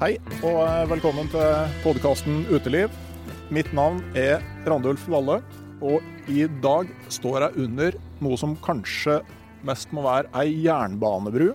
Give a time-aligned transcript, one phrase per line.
[0.00, 2.88] Hei, og velkommen til podkasten Uteliv.
[3.52, 5.42] Mitt navn er Randulf Valle,
[5.84, 9.18] og i dag står jeg under noe som kanskje
[9.68, 11.50] mest må være ei jernbanebru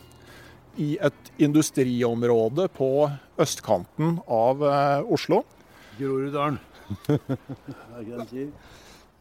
[0.78, 3.10] i et industriområde på
[3.42, 5.42] østkanten av eh, Oslo.
[5.98, 6.62] Groruddalen.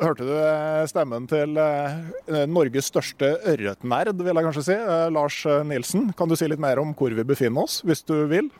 [0.04, 5.40] Hørte du eh, stemmen til eh, Norges største ørretnerd, vil jeg kanskje si, eh, Lars
[5.64, 6.12] Nilsen.
[6.12, 8.52] Kan du si litt mer om hvor vi befinner oss, hvis du vil?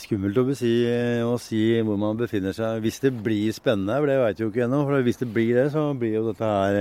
[0.00, 0.72] Skummelt å si,
[1.22, 2.80] å si, hvor man befinner seg.
[2.82, 4.82] Hvis det blir spennende, for det vet jeg jo ikke ennå.
[4.88, 6.78] For hvis det blir det, så blir jo dette her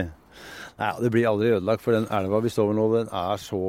[0.74, 1.84] Nei, det blir aldri ødelagt.
[1.84, 3.60] For den elva vi står ved nå, den er så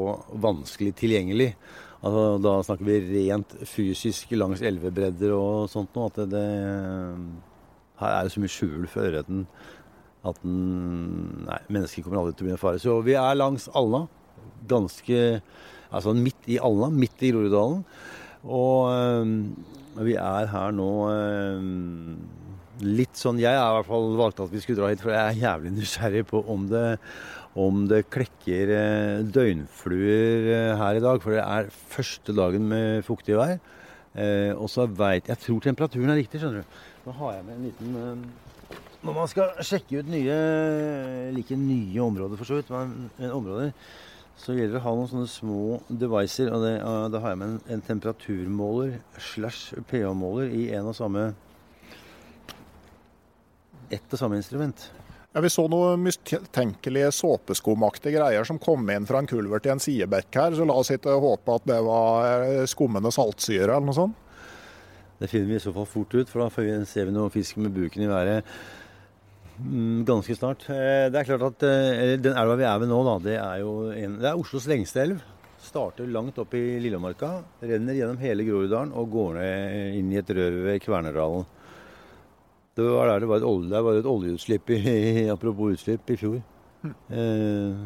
[0.40, 1.50] vanskelig tilgjengelig.
[2.00, 6.08] Altså, da snakker vi rent fysisk langs elvebredder og sånt noe.
[6.08, 9.44] At det, det Her er det så mye skjul for ørreten
[10.24, 12.80] at den Nei, mennesker kommer aldri til å bli en fare.
[12.80, 14.06] Så vi er langs Alna.
[14.68, 15.20] Ganske
[15.94, 17.84] Altså midt i Alna, midt i Groruddalen.
[18.44, 21.68] Og øh, vi er her nå øh,
[22.84, 25.22] litt sånn Jeg har i hvert fall valgt at vi skulle dra hit, for jeg
[25.22, 26.84] er jævlig nysgjerrig på om det,
[27.56, 31.22] om det klekker øh, døgnfluer her i dag.
[31.24, 33.56] For det er første dagen med fuktig vær.
[34.54, 36.74] og så veit Jeg tror temperaturen er riktig, skjønner du.
[37.06, 38.24] Nå har jeg med en liten
[39.02, 40.36] Når man skal sjekke ut nye
[41.34, 43.72] like nye områder, for så vidt, men områder
[44.40, 46.50] så gjelder det å ha noen sånne små devices.
[46.50, 48.98] og det, uh, Da har jeg med en, en temperaturmåler
[49.32, 51.32] slash pH-måler i en og samme
[53.92, 54.88] ett og samme instrument.
[55.34, 59.82] Ja, Vi så noen mistenkelige såpeskumaktige greier som kom inn fra en kulvert i en
[59.82, 60.54] sidebekk her.
[60.54, 64.20] Så la oss ikke håpe at det var eh, skummende saltsyre eller noe sånt.
[65.18, 67.74] Det finner vi i så fall fort ut, for da ser vi noe fisk med
[67.74, 68.56] buken i været
[70.04, 70.66] ganske snart.
[70.68, 73.62] Eh, det er klart at eh, Den elva vi er ved nå, da, det er
[73.62, 75.22] jo en, det er Oslos lengste elv.
[75.64, 80.32] Starter langt opp i Lillemarka, renner gjennom hele Groruddalen og går ned inn i et
[80.36, 81.46] rør ved Kvernerdalen.
[82.74, 86.18] Det var der det var et, olje, det var et oljeutslipp i, apropos utslipp i
[86.18, 86.40] fjor.
[86.82, 86.94] Mm.
[87.16, 87.84] Eh,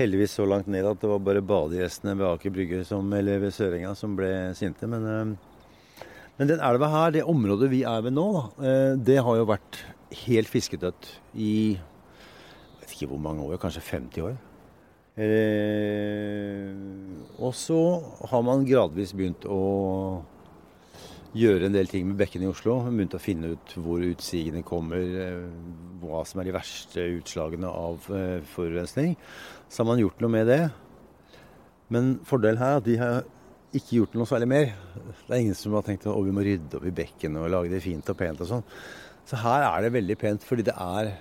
[0.00, 3.52] heldigvis så langt ned at det var bare badegjestene ved Aker Brygge som, eller ved
[3.54, 4.88] Sørenga som ble sinte.
[4.88, 6.06] Men, eh,
[6.38, 9.50] men den elva her, det området vi er ved nå, da, eh, det har jo
[9.52, 9.82] vært
[10.26, 14.34] helt fiskedødt i jeg vet ikke hvor mange år, kanskje 50 år.
[15.22, 16.72] Eh,
[17.38, 17.78] og så
[18.30, 20.22] har man gradvis begynt å
[21.36, 22.78] gjøre en del ting med bekkene i Oslo.
[22.88, 25.44] Begynt å finne ut hvor utsigene kommer, eh,
[26.02, 29.16] hva som er de verste utslagene av eh, forurensning.
[29.68, 30.62] Så har man gjort noe med det.
[31.92, 33.22] Men fordelen her er at de har
[33.72, 34.74] ikke gjort noe særlig mer.
[35.26, 37.72] Det er ingen som har tenkt at vi må rydde opp i bekkene og lage
[37.72, 38.66] det fint og pent og sånn.
[39.28, 41.12] Så her er det veldig pent, fordi det er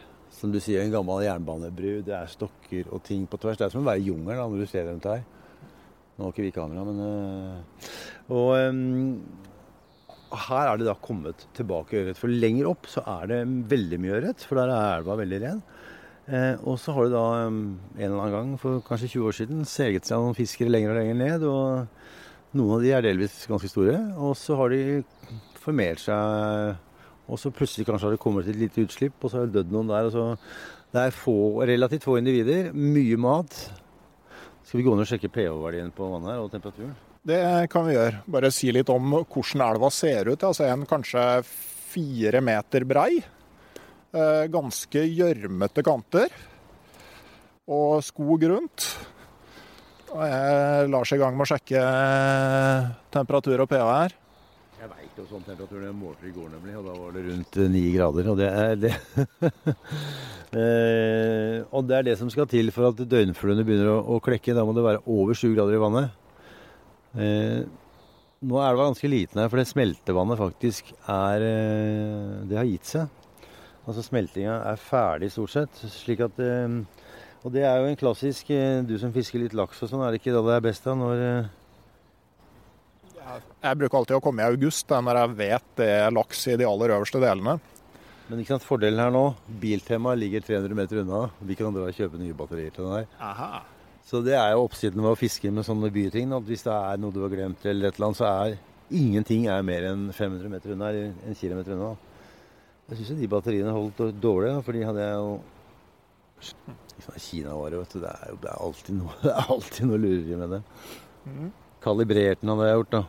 [0.42, 2.02] som du sier, en gammel jernbanebru.
[2.08, 3.60] Det er stokker og ting på tvers.
[3.60, 5.22] Det er som å være i jungelen når du ser rundt her.
[6.18, 7.86] Nå har ikke vi kamera, men øh,
[8.34, 8.74] Og øh,
[10.48, 12.20] her er det da kommet tilbake ørret.
[12.20, 13.40] For lenger opp så er det
[13.72, 15.64] veldig mye ørret, for der er elva veldig ren.
[16.32, 17.64] Eh, og så har det da um,
[17.98, 21.00] en eller annen gang for kanskje 20 år siden seget seg noen fiskere lenger og
[21.02, 21.48] lenger ned.
[21.50, 23.98] Og noen av de er delvis ganske store.
[24.18, 25.02] Og så har de
[25.62, 26.78] formert seg,
[27.28, 29.76] og så plutselig kanskje har det kommet et lite utslipp, og så har det dødd
[29.76, 30.10] noen der.
[30.10, 31.38] og Det er få,
[31.68, 33.56] relativt få individer, mye mat.
[34.66, 36.96] Skal vi gå ned og sjekke pH-verdien på vannet her og temperaturen?
[37.22, 38.24] Det kan vi gjøre.
[38.34, 40.44] Bare si litt om hvordan elva ser ut.
[40.48, 43.20] Altså en kanskje fire meter brei.
[44.12, 46.34] Eh, ganske gjørmete kanter.
[47.72, 48.88] Og skog rundt.
[50.12, 54.18] Og jeg lar seg i gang med å sjekke eh, temperatur og pH her.
[55.22, 56.72] Jeg sånn temperatur jeg målte i går, nemlig.
[56.80, 58.30] Og da var det rundt eh, ni grader.
[58.32, 58.92] Og det er det
[60.58, 64.56] eh, Og det er det som skal til for at døgnfluene begynner å, å, klekke.
[64.58, 66.18] Da må det være over sju grader i vannet.
[67.22, 67.62] Eh,
[68.42, 72.90] nå er elva ganske liten her, for det smeltevannet faktisk er eh, Det har gitt
[72.90, 73.24] seg.
[73.86, 75.86] Altså Smeltinga er ferdig stort sett.
[76.02, 76.82] slik at eh,
[77.46, 80.16] Og det er jo en klassisk eh, Du som fisker litt laks og sånn, er
[80.16, 80.98] det ikke da det er best da?
[80.98, 81.28] Når
[83.62, 86.68] Jeg bruker alltid å komme i august, når jeg vet det er laks i de
[86.68, 87.60] aller øverste delene.
[88.32, 89.26] Men ikke sant, fordelen her nå,
[89.62, 91.26] Biltema ligger 300 meter unna.
[91.44, 93.08] Vi kan dra og kjøpe nye batterier til den her.
[93.28, 93.64] Aha.
[94.08, 96.32] Så det er jo oppsiden ved å fiske med sånne byting.
[96.36, 98.58] At hvis det er noe du har glemt, eller et eller annet, så er
[99.02, 101.92] ingenting er mer enn 500 meter unna, eller en kilometer unna.
[102.92, 105.36] Jeg syns de batteriene holdt dårlig, for de hadde jeg jo
[107.22, 108.00] Kinavare, vet du.
[108.02, 110.62] Det er jo det er alltid noe, det er alltid noe lureri med det.
[111.26, 111.52] Mm.
[111.84, 113.04] Kalibrert den hadde jeg gjort, da.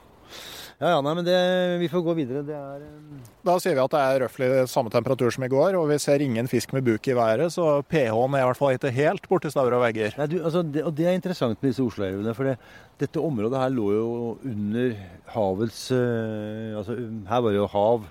[0.83, 1.35] Ja, ja, nei, men det,
[1.79, 2.41] Vi får gå videre.
[2.43, 3.19] Det er um...
[3.47, 6.25] Da sier vi at det er røftlig samme temperatur som i går, og vi ser
[6.25, 9.53] ingen fisk med buk i været, så pH-en er i hvert fall ikke helt borti
[9.53, 10.17] staur og vegger.
[10.19, 12.35] Nei, du, altså, det, og det er interessant med disse Oslo-elvene.
[12.35, 12.57] For det,
[13.03, 14.09] dette området her lå jo
[14.43, 14.97] under
[15.37, 16.99] havets uh, Altså,
[17.31, 18.11] her var det jo hav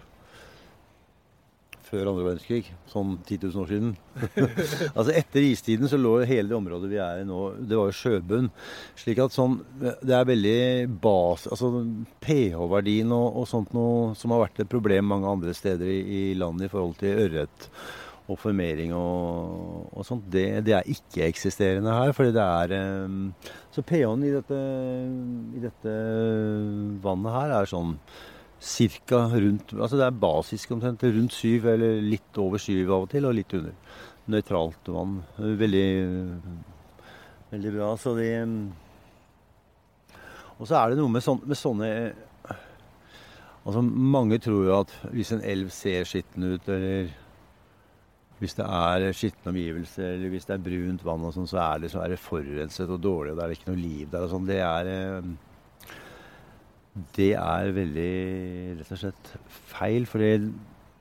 [1.91, 3.93] før andre verdenskrig, sånn 10 000 år siden.
[4.97, 7.97] altså Etter istiden så lå hele det området vi er i nå, det var jo
[7.99, 8.51] sjøbunn.
[8.99, 10.61] Slik at sånn, det er veldig
[11.03, 11.47] bas...
[11.51, 11.73] Altså
[12.23, 16.23] pH-verdien og, og, sånt noe som har vært et problem mange andre steder i, i
[16.39, 17.69] landet i forhold til ørret
[18.31, 22.13] og formering og, og sånt, det, det, er ikke-eksisterende her.
[22.15, 23.33] fordi det er um,
[23.73, 25.95] Så pH-en i i dette
[27.03, 27.97] vannet her er sånn
[28.61, 33.09] Cirka rundt Altså det er basisk omtrent rundt syv, eller litt over syv av og
[33.09, 33.73] til, og litt under.
[34.31, 35.15] Nøytralt vann.
[35.37, 35.87] Veldig,
[37.51, 37.87] veldig bra.
[37.97, 38.27] Så de
[40.59, 41.89] Og så er det noe med, sånne, med sånne
[43.61, 47.11] Altså Mange tror jo at hvis en elv ser skitten ut, eller
[48.41, 51.83] hvis det er skitne omgivelser, eller hvis det er brunt vann, og sånn, så er
[51.83, 54.25] det, så er det forurenset og dårlig, og det er ikke noe liv der.
[54.25, 54.47] og sånn.
[54.49, 54.89] Det er
[57.15, 58.11] det er veldig
[58.79, 59.31] rett og slett
[59.71, 60.07] feil.
[60.09, 60.25] For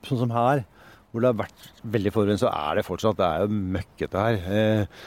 [0.07, 0.63] sånn som her,
[1.11, 4.39] hvor det har vært veldig forurenset, så er det fortsatt det er jo møkkete her.
[4.55, 5.01] Eh,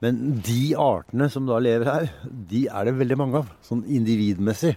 [0.00, 4.72] men de artene som da lever her, de er det veldig mange av, sånn individmessig.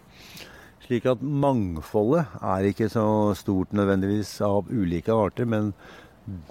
[0.83, 3.05] Slik at mangfoldet er ikke så
[3.39, 5.71] stort nødvendigvis av ulike arter, men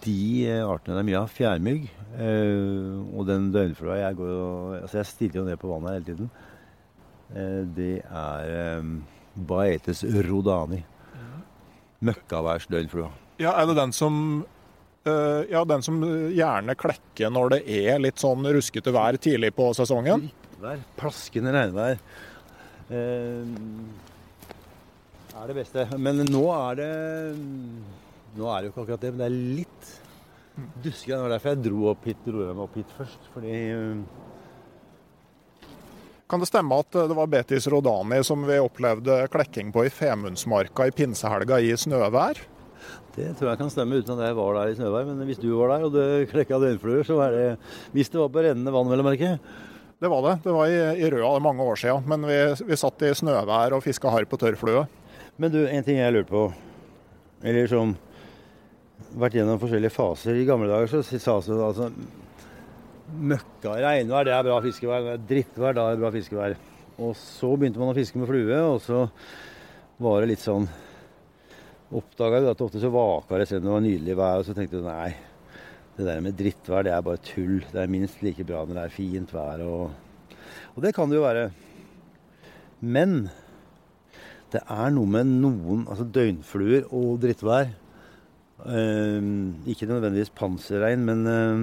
[0.05, 1.85] de artene det er mye av, fjærmygg
[2.21, 4.33] eh, og den døgnflua jeg, går,
[4.83, 6.33] altså jeg stiller jo ned på vannet hele tiden.
[7.33, 8.89] Eh, det er
[9.35, 10.83] Baetes rodani.
[12.03, 13.11] Møkkaværsdøgnflua.
[13.41, 16.01] Ja, er det den som uh, ja, den som
[16.35, 20.29] gjerne klekker når det er litt sånn ruskete vær tidlig på sesongen?
[20.63, 22.03] Vær, plaskende regnvær.
[22.91, 23.47] Uh,
[25.39, 25.87] er det beste.
[25.99, 26.93] Men nå er det
[28.33, 29.89] Nå er det jo ikke akkurat det, men det er litt
[30.81, 31.13] duskete.
[31.13, 33.27] Det var derfor jeg dro, opp hit, dro meg opp hit først.
[33.35, 34.22] Fordi uh,
[36.33, 40.87] kan det stemme at det var Betis Rodani som vi opplevde klekking på i Femundsmarka
[40.89, 42.39] i pinsehelga i snøvær?
[43.13, 45.11] Det tror jeg kan stemme uten at jeg var der i snøvær.
[45.11, 47.59] Men hvis du var der og det klekka døgnfluer, så var det
[47.93, 49.35] Hvis det var på rennende vann, vel å merke?
[50.01, 50.33] Det var det.
[50.47, 52.09] Det var i, i Røa mange år siden.
[52.09, 52.39] Men vi,
[52.71, 54.87] vi satt i snøvær og fiska harr på tørrflue.
[55.37, 56.47] Men du, en ting jeg lurer på.
[57.45, 57.93] Eller som
[59.21, 60.41] vært gjennom forskjellige faser.
[60.41, 61.93] I gamle dager så sa altså, altså
[63.11, 65.09] møkka regnvær, det er bra fiskevær.
[65.29, 66.55] Drittvær, da er det bra fiskevær.
[67.03, 69.05] Og så begynte man å fiske med flue, og så
[70.03, 70.69] var det litt sånn
[71.93, 74.55] Oppdaga jo at ofte så vaka det selv om det var nydelig vær, og så
[74.57, 75.11] tenkte du nei,
[75.99, 77.59] det der med drittvær, det er bare tull.
[77.69, 79.83] Det er minst like bra når det er fint vær og
[80.73, 81.51] Og det kan det jo være.
[82.81, 83.29] Men
[84.55, 87.75] det er noe med noen altså døgnfluer og drittvær
[88.63, 89.23] Eh,
[89.67, 91.63] ikke nødvendigvis panserregn, men eh,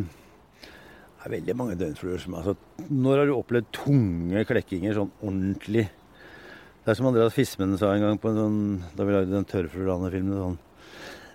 [1.19, 2.53] det er veldig mange døgnfluer som altså,
[2.87, 5.89] Når har du opplevd tunge klekkinger sånn ordentlig?
[6.79, 8.61] Det er som Andreas Fismen sa en gang på en sånn,
[8.95, 10.37] da vi lagde den Tørrfluelandet-filmen.
[10.39, 10.55] Sånn.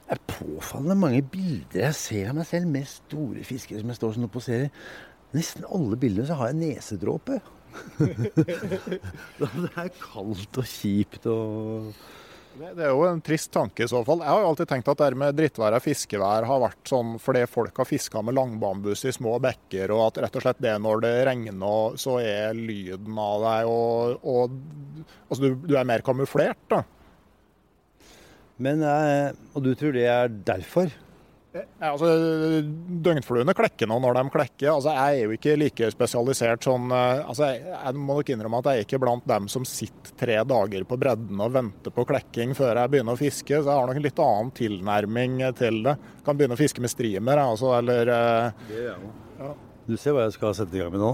[0.07, 4.01] Det er påfallende mange bilder jeg ser av meg selv med store fiskere som jeg
[4.01, 4.89] står sånn og poserer.
[5.37, 7.39] Nesten alle bildene så har jeg nesedråpe.
[8.01, 11.93] det er kaldt og kjipt og
[12.55, 14.23] det, er jo en trist tanke i så fall.
[14.23, 17.45] Jeg har jo alltid tenkt at det med drittvær og fiskevær har vært sånn fordi
[17.51, 21.03] folk har fiska med langbambus i små bekker, og at rett og slett det når
[21.05, 24.59] det regner, så er lyden av deg og, og
[25.29, 26.85] Altså du, du, er mer kamuflert, da.
[28.63, 30.93] Men, eh, Og du tror det er derfor?
[31.55, 32.09] Ja, altså,
[33.05, 34.73] Døgnfluene klekker nå når de klekker.
[34.73, 38.59] Altså, jeg er jo ikke like spesialisert sånn eh, altså, jeg, jeg, må nok innrømme
[38.59, 42.07] at jeg er ikke blant dem som sitter tre dager på bredden og venter på
[42.09, 43.61] klekking før jeg begynner å fiske.
[43.61, 45.95] Så jeg har nok en litt annen tilnærming til det.
[46.27, 49.53] Kan begynne å fiske med streamer, altså, eller eh, Det gjør jeg ja.
[49.85, 51.13] Du ser hva jeg skal sette i gang med nå?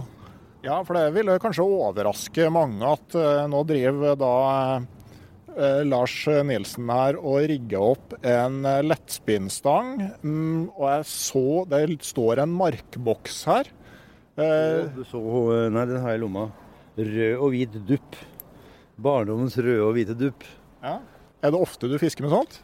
[0.64, 4.34] Ja, for det ville kanskje overraske mange at uh, nå driver da
[4.80, 4.99] Eh,
[5.86, 6.14] Lars
[6.46, 9.92] Nilsen her og rigge opp en eh, lettspinnstang.
[10.22, 13.70] Mm, og jeg så det står en markboks her.
[14.40, 15.20] Eh, du så
[15.72, 16.48] Nei, den har jeg i lomma.
[17.00, 18.18] Rød og hvit dupp.
[19.00, 20.44] Barndommens røde og hvite dupp.
[20.82, 20.98] Ja.
[21.40, 22.58] Er det ofte du fisker med sånt?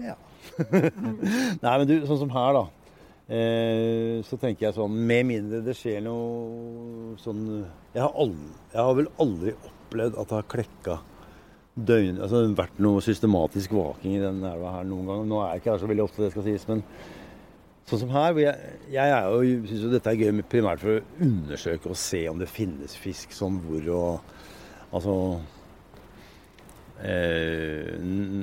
[0.00, 0.16] Ja.
[1.64, 2.64] nei, men du, sånn som her, da.
[3.24, 7.46] Eh, så tenker jeg sånn Med mindre det skjer noe sånn
[7.94, 11.00] Jeg har, aldri, jeg har vel aldri opplevd at det har klekka
[11.74, 15.24] døgn, altså vært noe systematisk vaking i den elva her noen gang.
[15.26, 16.84] Nå er jeg ikke her så veldig ofte, det skal sies, men
[17.84, 21.90] sånn som her Jeg, jeg jo, syns jo dette er gøy primært for å undersøke
[21.90, 24.32] og se om det finnes fisk sånn hvor og
[24.94, 25.14] Altså
[27.02, 27.90] eh,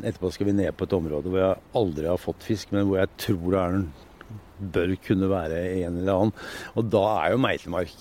[0.03, 2.99] Etterpå skal vi ned på et område hvor jeg aldri har fått fisk, men hvor
[2.99, 3.85] jeg tror det er en
[4.75, 6.33] bør kunne være en eller annen.
[6.77, 7.93] Og da er jo meitemark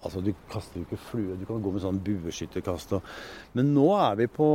[0.00, 1.36] Altså, Du kaster jo ikke flue.
[1.36, 2.96] Du kan gå med sånn bueskytterkast.
[3.56, 4.48] Men nå er vi på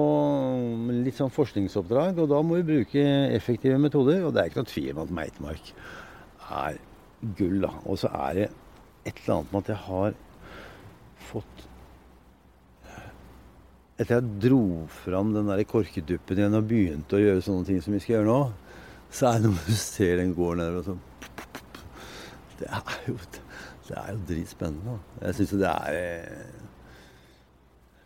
[1.05, 4.23] litt sånn forskningsoppdrag, og da må vi bruke effektive metoder.
[4.25, 5.71] Og det er ikke noe tvil om at meitemark
[6.65, 6.81] er
[7.37, 7.71] gull, da.
[7.85, 8.49] Og så er det
[9.05, 10.19] et eller annet med at jeg har
[11.29, 11.63] fått
[13.95, 17.93] Etter jeg dro fram den der korkeduppen igjen og begynte å gjøre sånne ting som
[17.95, 18.39] vi skal gjøre nå,
[19.07, 21.03] så er det når du ser den går nedover og sånn
[22.59, 23.44] Det er jo det
[23.93, 24.95] er jo dritspennende.
[25.21, 26.65] Jeg syns jo det er eh,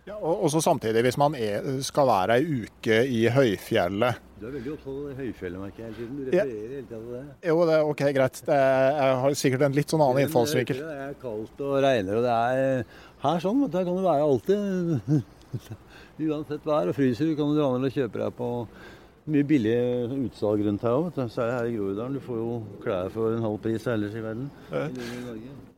[0.10, 4.48] ja, og, og så samtidig, hvis man er, skal være ei uke i høyfjellet Du
[4.48, 5.96] er veldig opptatt av høyfjellet, merker jeg.
[5.98, 6.46] Du refererer ja.
[6.48, 7.24] hele tida til det.
[7.52, 8.40] Jo, det er ok, greit.
[8.48, 10.80] Det er, jeg har sikkert en litt sånn annen innfallsvinkel.
[10.82, 12.96] Det er kaldt og regner, og det er
[13.26, 13.66] her sånn.
[13.70, 15.28] Der kan du være alltid.
[16.30, 18.50] Uansett vær og fryser, kan du dra ned og kjøpe deg på
[19.32, 19.78] mye billig
[20.26, 22.18] utsalg rundt her òg, særlig her i Groruddalen.
[22.18, 24.50] Du får jo klær for en halv pris ellers i verden.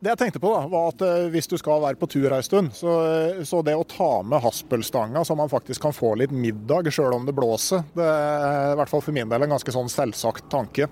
[0.02, 2.42] Det jeg tenkte på, da, var at eh, hvis du skal være på tur ei
[2.42, 6.34] stund, så, eh, så, det å ta med haspelstanga så man faktisk kan få litt
[6.34, 9.74] middag sjøl om det blåser, det er i hvert fall for min del en ganske
[9.76, 10.88] sånn selvsagt tanke.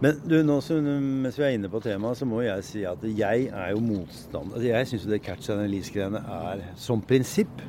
[0.00, 3.50] Men du, nå mens vi er inne på temaet, så må jeg si at jeg
[3.50, 7.60] er jo motstander altså, Jeg syns det catch and release-greiene er som prinsipp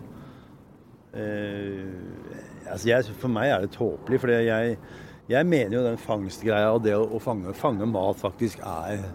[1.12, 1.84] eh,
[2.74, 4.20] altså jeg, For meg er det tåpelig.
[4.22, 4.76] For jeg,
[5.30, 9.08] jeg, mener jo den fangstgreia og det å, å fange, fange, mat faktisk er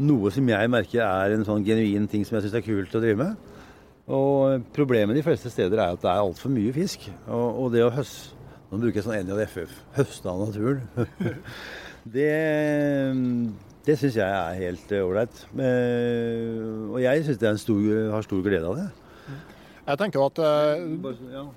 [0.00, 3.02] noe som jeg merker er en sånn genuin ting som jeg syns er kult å
[3.02, 3.48] drive med.
[4.10, 7.04] Og problemet de fleste steder er at det er altfor mye fisk.
[7.28, 8.38] Og, og det å høste
[8.70, 10.84] Nå bruker jeg sånn NJFF høste av naturen.
[12.14, 12.28] det
[13.86, 15.40] det syns jeg er helt ålreit.
[15.56, 18.88] Uh, og jeg syns jeg har stor glede av det.
[19.86, 21.14] Jeg tenker at uh,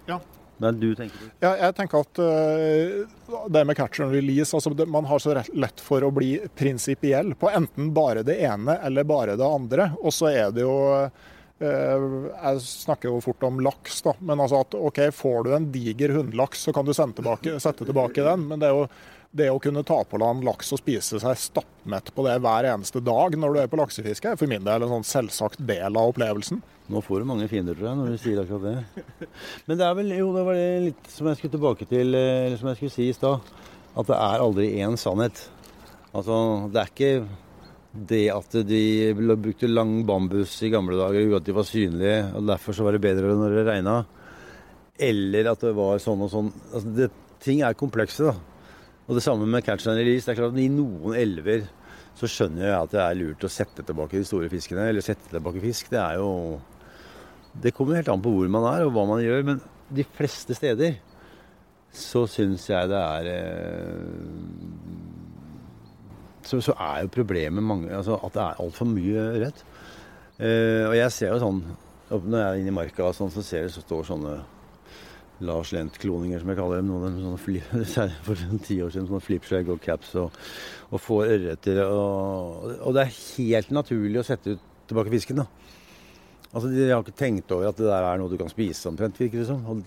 [0.07, 0.17] ja.
[0.63, 1.31] Nei, du tenker det.
[1.43, 5.35] Ja, jeg tenker at uh, det med catch and release altså det, Man har så
[5.35, 9.91] lett for å bli prinsipiell på enten bare det ene eller bare det andre.
[10.01, 11.09] Og så er det jo uh,
[11.63, 14.15] Jeg snakker jo fort om laks, da.
[14.19, 18.25] Men altså at OK, får du en diger hunnlaks, så kan du tilbake, sette tilbake
[18.25, 18.47] den.
[18.49, 18.87] Men det er jo
[19.33, 23.01] det å kunne ta på land laks og spise seg stappmett på det hver eneste
[23.01, 26.11] dag når du er på laksefiske, er for min del en sånn selvsagt del av
[26.11, 26.61] opplevelsen.
[26.93, 29.07] Nå får du mange fiender, tror jeg, når du sier akkurat det.
[29.67, 32.43] Men det er vel jo, det var det litt som jeg skulle tilbake til, eh,
[32.45, 33.53] eller som jeg skulle si i stad.
[33.93, 35.45] At det er aldri én sannhet.
[36.13, 36.37] Altså,
[36.69, 37.13] det er ikke
[38.13, 38.83] det at de
[39.17, 42.97] brukte lang bambus i gamle dager, gjorde at de var synlige, og derfor så var
[42.97, 43.99] det bedre når det regna.
[45.09, 46.49] Eller at det var sånn og sånn.
[46.69, 48.52] Altså, det, ting er komplekse, da.
[49.07, 50.25] Og det samme med catch and release.
[50.25, 51.65] Det er klart at I noen elver
[52.13, 54.85] så skjønner jeg at det er lurt å sette tilbake de store fiskene.
[54.89, 55.89] Eller sette tilbake fisk.
[55.91, 56.61] Det er jo
[57.53, 59.43] Det kommer helt an på hvor man er og hva man gjør.
[59.45, 59.59] Men
[59.93, 60.95] de fleste steder
[61.93, 64.07] så syns jeg det er eh,
[66.43, 69.61] så, så, er jo problemet mange, altså at det er altfor mye rødt.
[70.41, 71.59] Eh, og jeg ser jo sånn
[72.09, 74.33] Når jeg er inne i marka, sånn, så ser jeg så står sånne
[75.41, 76.91] Lars Lent-kloninger, som jeg kaller dem.
[76.91, 77.69] Noen sånne flip,
[78.27, 80.35] for ti år siden, sånne flipskjegg og caps og,
[80.91, 81.81] og få ørreter.
[81.87, 85.41] Og, og, det er helt naturlig å sette ut tilbake fisken.
[85.41, 85.47] da.
[86.53, 89.17] Altså, De har ikke tenkt over at det der er noe du kan spise omtrent,
[89.19, 89.63] virker det som.
[89.73, 89.81] Og,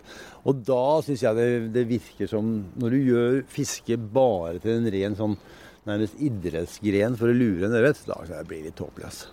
[0.50, 4.90] og da syns jeg det, det, virker som Når du gjør fiske bare til en
[4.96, 5.38] ren sånn
[5.86, 9.06] nærmest idrettsgren for å lure en ørret, da blir det litt tåpelig.
[9.06, 9.30] altså.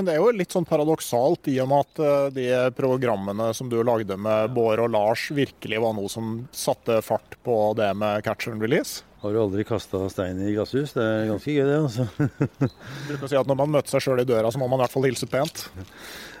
[0.00, 3.68] Men det er jo litt sånn paradoksalt i og med at eh, de programmene som
[3.68, 8.24] du lagde med Bård og Lars, virkelig var noe som satte fart på det med
[8.24, 9.02] catch and release.
[9.20, 10.94] Har du aldri kasta stein i glasshus?
[10.96, 11.76] Det er ganske gøy, det.
[11.82, 12.06] altså.
[13.10, 14.86] Du kan si at Når man møter seg sjøl i døra, så må man i
[14.86, 15.66] hvert fall hilse pent.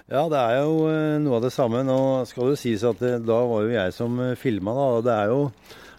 [0.08, 1.84] Ja, det er jo eh, noe av det samme.
[1.84, 1.98] Nå
[2.32, 4.88] skal det sies at eh, da var jo jeg som filma, da.
[4.96, 5.44] Og det er jo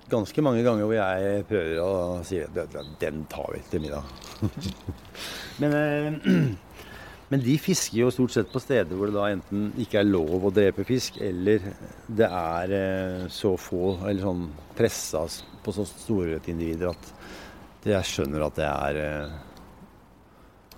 [0.10, 1.94] ganske mange ganger hvor jeg prøver å
[2.26, 2.58] si at
[3.06, 4.10] den tar vi til middag.
[5.62, 6.58] Men
[7.32, 10.50] Men de fisker jo stort sett på steder hvor det da enten ikke er lov
[10.50, 11.64] å drepe fisk, eller
[12.12, 15.24] det er eh, så få, eller sånn pressa
[15.64, 19.40] på så store individer at jeg skjønner at det er eh...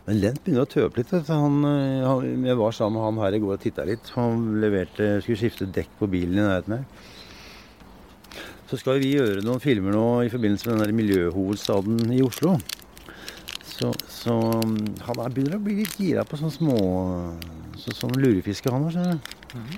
[0.03, 1.12] Men Lent begynner å tøpe litt.
[1.31, 4.13] Han, eh, han, jeg var sammen med han her i går og titta litt.
[4.17, 6.86] Han leverte, skulle skifte dekk på bilen i nærheten her.
[8.69, 12.57] Så skal vi gjøre noen filmer nå i forbindelse med den der miljøhovedstaden i Oslo.
[13.74, 14.75] Så, så um,
[15.08, 16.77] han er, begynner å bli litt gira på sånne små
[17.82, 19.32] så, Sånn lurefiske, han òg, skjønner du.
[19.58, 19.70] Mm.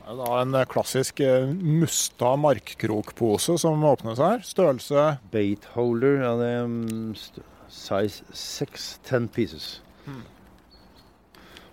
[0.00, 4.42] Det er da en klassisk eh, musta markkrokpose som åpnes her.
[4.44, 6.18] Størrelse Baitholder.
[6.24, 7.14] Ja, det er um,
[7.70, 9.68] size 6, 10 pieces.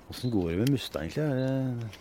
[0.07, 0.35] Åssen mm.
[0.37, 1.97] går det med musta, egentlig?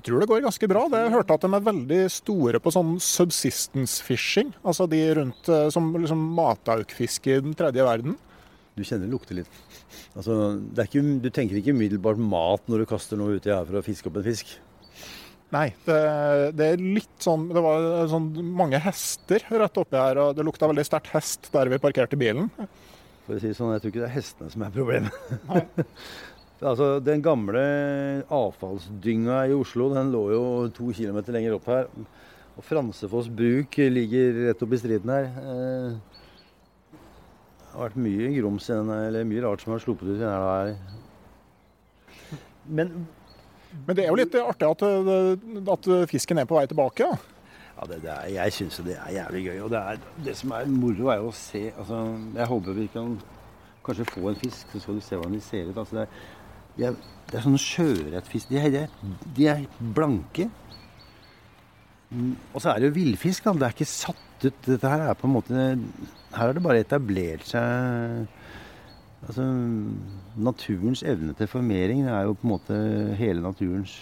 [0.00, 0.86] Jeg tror det går ganske bra.
[0.92, 4.54] Det jeg hørte at de er veldig store på sånn subsistence fishing.
[4.62, 8.20] Altså de rundt eh, som liksom mataukfiske i den tredje verden.
[8.80, 9.60] Du kjenner det lukter litt.
[10.16, 13.80] Altså, det ikke, du tenker ikke umiddelbart mat når du kaster noe uti her for
[13.80, 14.56] å fiske opp en fisk?
[15.50, 15.96] Nei, det,
[16.54, 20.68] det, er litt sånn Det var sånn mange hester rett oppi her, og det lukta
[20.70, 22.50] veldig sterkt hest der vi parkerte bilen.
[23.26, 25.42] For å si det sånn, jeg tror ikke det er hestene som er problemet.
[26.70, 27.64] altså, Den gamle
[28.30, 30.44] avfallsdynga i Oslo den lå jo
[30.76, 31.90] to kilometer lenger opp her.
[32.56, 35.28] Og Fransefoss bruk ligger rett oppi striden her.
[35.42, 36.19] Eh,
[37.70, 40.72] det har vært mye grums eller mye rart som har sluppet ut i denne her.
[42.66, 42.88] Men,
[43.86, 44.82] Men det er jo litt artig at,
[45.76, 47.06] at fisken er på vei tilbake?
[47.06, 47.38] Ja,
[47.76, 49.60] ja det, det er, jeg syns det er jævlig gøy.
[49.68, 52.00] Og det, er, det som er moro, er jo å se altså,
[52.34, 53.14] Jeg håper vi kan
[53.86, 55.78] kanskje få en fisk, så skal du se hvordan de ser ut.
[55.78, 56.34] Altså, det, er,
[56.74, 56.98] de er,
[57.30, 58.50] det er sånne sjøørretfisk.
[58.50, 58.82] De, de,
[59.38, 59.62] de, er
[59.94, 60.50] blanke.
[62.10, 63.44] Og så er det jo villfisk.
[63.44, 64.64] Det er ikke satt ut.
[64.66, 68.26] Dette her er på en måte Her har det bare etablert seg
[69.20, 69.44] Altså,
[70.40, 72.76] naturens evne til formering det er jo på en måte
[73.18, 73.98] hele naturens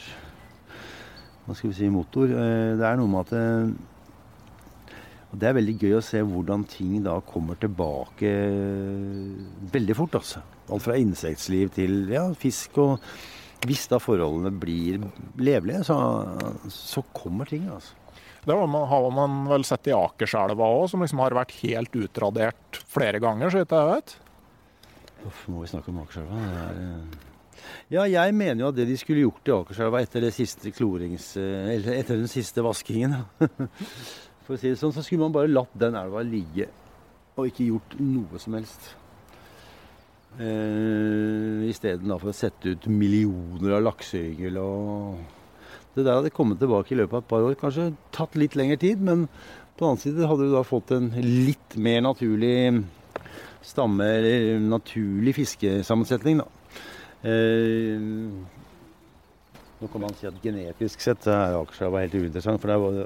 [1.48, 2.28] hva skal vi si, motor.
[2.28, 4.98] Eh, det er noe med at det,
[5.32, 8.30] og Det er veldig gøy å se hvordan ting da kommer tilbake
[9.72, 10.14] veldig fort.
[10.20, 10.44] altså.
[10.68, 12.78] Alt fra insektliv til ja, fisk.
[12.78, 13.00] og
[13.66, 15.02] Hvis da forholdene blir
[15.40, 15.96] levelige, så,
[16.70, 17.66] så kommer ting.
[17.72, 17.96] altså.
[18.46, 23.20] Det har man vel sett i Akerselva òg, som liksom har vært helt utradert flere
[23.20, 24.14] ganger, så vidt jeg vet.
[25.26, 26.38] Uff, må vi snakke om Akerselva?
[26.38, 27.26] Eh,
[27.92, 31.32] ja, jeg mener jo at det de skulle gjort i Akerselva etter, det siste klorings,
[31.36, 33.16] Eller etter den siste vaskingen
[34.46, 36.70] For å si det sånn, så skulle man bare latt den elva ligge
[37.38, 38.88] og ikke gjort noe som helst.
[41.78, 44.58] Istedenfor å sette ut millioner av lakseyngel
[45.98, 47.56] det der hadde kommet tilbake i løpet av et par år.
[47.58, 51.10] Kanskje tatt litt lengre tid, men på den annen side hadde du da fått en
[51.22, 52.84] litt mer naturlig
[53.66, 56.46] stamme, eller naturlig fiskesammensetning, da.
[57.28, 57.98] Eh,
[59.78, 63.00] nå kan man si at genetisk sett er Akerselva helt uinteressant, for var,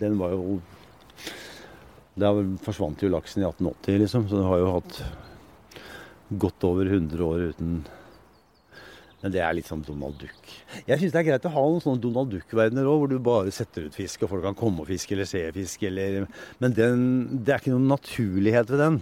[0.00, 0.58] den var jo
[2.16, 5.00] Der forsvant jo laksen i 1880, liksom, så den har jo hatt
[6.30, 7.78] godt over 100 år uten
[9.26, 10.50] men det er litt sånn Donald Duck.
[10.86, 13.54] Jeg syns det er greit å ha noen sånne Donald Duck-verdener òg, hvor du bare
[13.54, 16.28] setter ut fisk, og folk kan komme og fiske eller se fisk, eller
[16.62, 17.00] Men den,
[17.42, 19.00] det er ikke noen naturlighet ved den.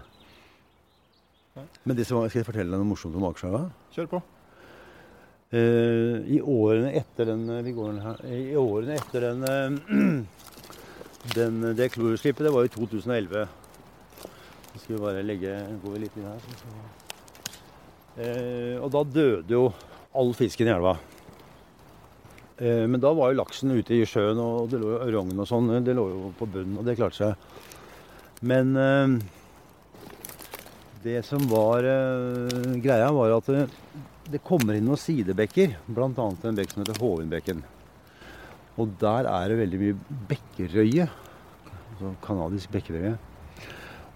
[1.85, 3.67] Men det som, skal jeg fortelle deg noe morsomt om Akerselva?
[3.93, 4.23] Kjør på.
[5.55, 10.25] Uh, I årene etter den vi går her, I årene etter den, uh,
[11.37, 13.49] den Det klorutslippet, det var i 2011.
[14.25, 17.03] Så skal vi bare legge Går vi litt inn her.
[18.15, 19.67] Uh, og da døde jo
[20.15, 20.95] all fisken i elva.
[22.57, 25.49] Eh, men da var jo laksen ute i sjøen, og det lå jo rogn og
[25.51, 25.73] sånn.
[25.87, 27.35] Det lå jo på bunnen, og det klarte seg.
[28.47, 29.17] Men eh,
[31.05, 33.67] det som var eh, greia, var at det,
[34.31, 35.79] det kommer inn noen sidebekker.
[35.91, 36.09] Bl.a.
[36.15, 37.65] en bekk som heter Hovinbekken.
[38.79, 41.11] Og der er det veldig mye bekkerøye.
[41.95, 43.17] Altså kanadisk bekkerøye.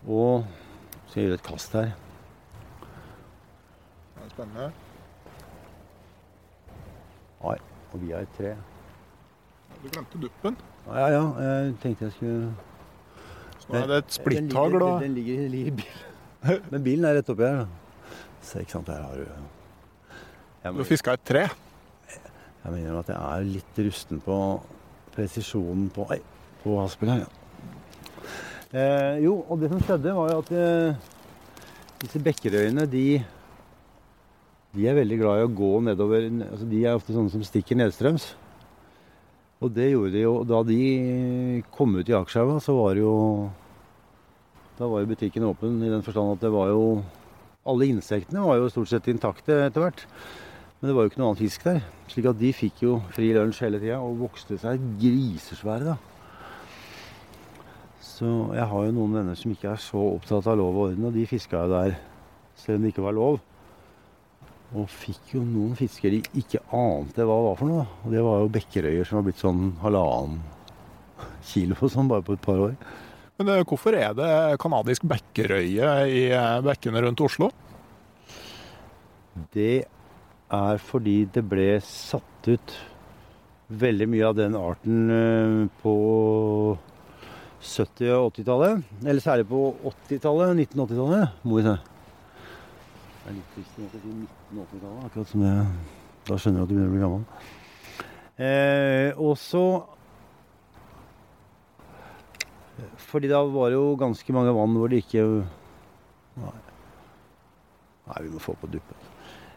[0.07, 0.47] Og
[1.11, 1.97] så jeg gjør et kast her.
[4.39, 4.69] Spennende.
[7.43, 7.55] Nei,
[7.93, 8.53] og vi har et tre.
[9.83, 10.57] Du glemte duppen.
[10.89, 12.53] Ja, ja, jeg tenkte jeg skulle
[13.59, 14.73] Så nå er det et splitthagl.
[14.77, 16.63] ligger- Den ligger, den ligger i bilen.
[16.71, 17.57] Men bilen er rett oppi her.
[17.57, 17.67] da.
[18.43, 19.27] Se, ikke sant, her har du
[20.65, 21.49] Jeg, Du fiska et tre.
[22.65, 24.63] jeg mener at jeg er litt rusten på
[25.15, 26.21] presisjonen på Oi,
[26.63, 27.27] på haspel her, ja.
[28.79, 30.95] Eh, jo, og det som skjedde, var jo at eh,
[32.01, 33.25] disse bekkerøyene, de
[34.77, 37.79] de er veldig glad i å gå nedover altså De er ofte sånne som stikker
[37.79, 38.27] nedstrøms.
[39.65, 40.83] Og det gjorde de jo Da de
[41.75, 43.13] kom ut i Akerselva, så var jo
[44.79, 46.83] Da var jo butikken åpen i den forstand at det var jo
[47.69, 50.05] Alle insektene var jo stort sett intakte etter hvert.
[50.79, 51.81] Men det var jo ikke noe annen fisk der.
[52.09, 55.97] Slik at de fikk jo fri lunsj hele tida og vokste seg grisesvære, da.
[57.99, 61.11] Så jeg har jo noen venner som ikke er så opptatt av lov og orden,
[61.11, 61.99] og de fiska jo der
[62.63, 63.41] selv om det ikke var lov.
[64.77, 67.85] Og fikk jo noen fisker de ikke ante hva det var for noe.
[68.05, 70.43] Og det var jo bekkerøyer som var blitt sånn halvannen
[71.49, 72.75] kilo og sånn bare på et par år.
[73.39, 77.53] Men hvorfor er det kanadisk bekkerøye i eh, bekkene rundt Oslo?
[79.55, 82.75] Det er fordi det ble satt ut
[83.69, 85.95] veldig mye av den arten eh, på
[87.63, 88.83] 70- og 80-tallet.
[89.05, 91.77] Eller særlig på 80-tallet, 1980-tallet, må vi se.
[93.29, 95.55] Er litt trist å si 1980-tallet, akkurat som det
[96.29, 97.25] Da skjønner du at du begynner å bli gammel.
[98.39, 99.65] Eh, og så
[103.11, 105.27] Fordi da var det jo ganske mange vann hvor det ikke
[106.39, 106.55] Nei,
[108.09, 109.05] Nei vi må få på duppen.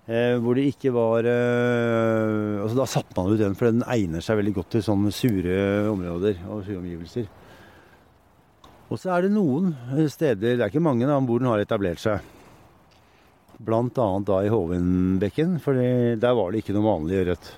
[0.09, 4.25] Eh, hvor det ikke var eh, altså Da satte man ut den, for den egner
[4.25, 5.55] seg veldig godt til sånne sure
[5.93, 7.31] områder og sure omgivelser.
[8.91, 9.71] Og så er det noen
[10.11, 12.19] steder, det er ikke mange, da, hvor den har etablert seg.
[13.69, 17.51] Annet da i Hovenbekken, for der var det ikke noe vanlig ørret.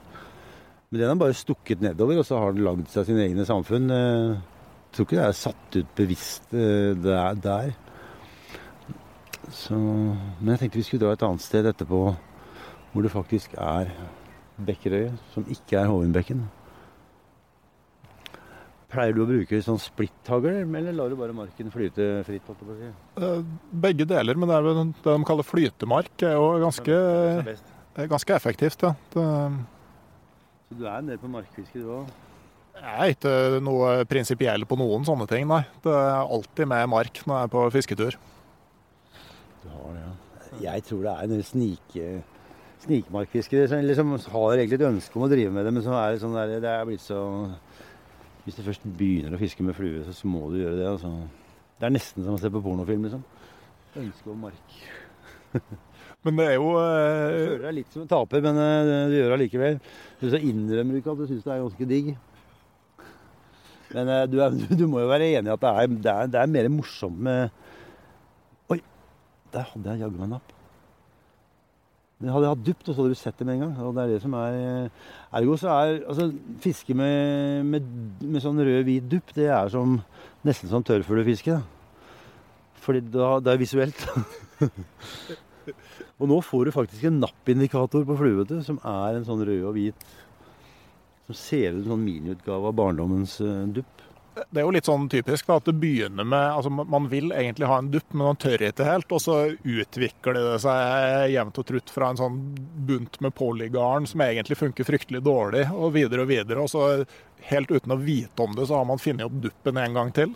[0.92, 3.88] Men den har bare stukket nedover, og så har den lagd seg sine egne samfunn.
[3.90, 4.36] Eh,
[4.94, 7.34] Jeg tror ikke det er satt ut bevisst eh, der.
[7.42, 7.72] der.
[9.50, 12.04] Så, men jeg tenkte vi skulle dra et annet sted etterpå
[12.94, 13.90] hvor det faktisk er
[14.64, 16.44] Bekkerøy, som ikke er Hovenbekken.
[18.94, 22.50] Pleier du å bruke sånn splitthagl, eller lar du bare marken flyte fritt?
[23.18, 23.40] Eh,
[23.86, 26.98] Begge deler, men det er vel det de kaller flytemark, er jo ganske,
[28.12, 28.86] ganske effektivt.
[28.86, 28.94] Ja.
[29.16, 29.24] Det
[30.70, 32.14] Så du er en del på markfiske, du òg?
[32.74, 35.62] jeg er ikke noe prinsipiell på noen sånne ting, nei.
[35.84, 38.16] Det er alltid med mark når jeg er på fisketur.
[39.64, 40.14] Du har det, ja.
[40.74, 42.08] Jeg tror det er en snike,
[42.84, 46.12] snikmarkfiskere som liksom har egentlig et ønske om å drive med det, men så er
[46.16, 47.22] det sånn der, det er blitt så
[48.44, 50.90] Hvis du først begynner å fiske med flue, så må du gjøre det.
[50.90, 51.14] Altså.
[51.80, 53.24] Det er nesten som å se på pornofilm, liksom.
[54.02, 54.78] Ønske om mark.
[56.24, 59.16] Men det er jo Du eh, føler deg litt som en taper, men eh, du
[59.18, 59.80] gjør det allikevel.
[60.22, 62.14] Så innrømmer du ikke at du syns det er ganske digg.
[63.92, 66.32] Men eh, du, er, du må jo være enig i at det er, det er,
[66.32, 68.80] det er mer morsomt med Oi,
[69.52, 70.56] der hadde jeg jaggu meg en napp.
[72.24, 73.72] Men hadde jeg hatt dypt, så hadde du sett det med en gang.
[73.84, 74.54] Og det er det som er
[75.36, 76.30] Ergo så er altså,
[76.64, 77.90] fiske med, med,
[78.24, 79.98] med sånn rød-hvit dupp, det er som,
[80.48, 81.58] nesten som tørrfuglefiske.
[82.86, 84.06] Fordi da, det er visuelt.
[86.24, 89.44] Og nå får du faktisk en nappindikator på flue, vet du, som er en sånn
[89.44, 90.08] rød og hvit
[91.28, 94.08] Som ser ut som en sånn miniutgave av barndommens uh, dupp.
[94.34, 97.68] Det er jo litt sånn typisk da, at det begynner med altså Man vil egentlig
[97.70, 99.12] ha en dupp, men man tør ikke helt.
[99.14, 102.40] Og så utvikler det seg jevnt og trutt fra en sånn
[102.88, 106.66] bunt med polygarn som egentlig funker fryktelig dårlig, og videre og videre.
[106.66, 107.06] Og så
[107.50, 110.34] helt uten å vite om det, så har man funnet opp duppen en gang til.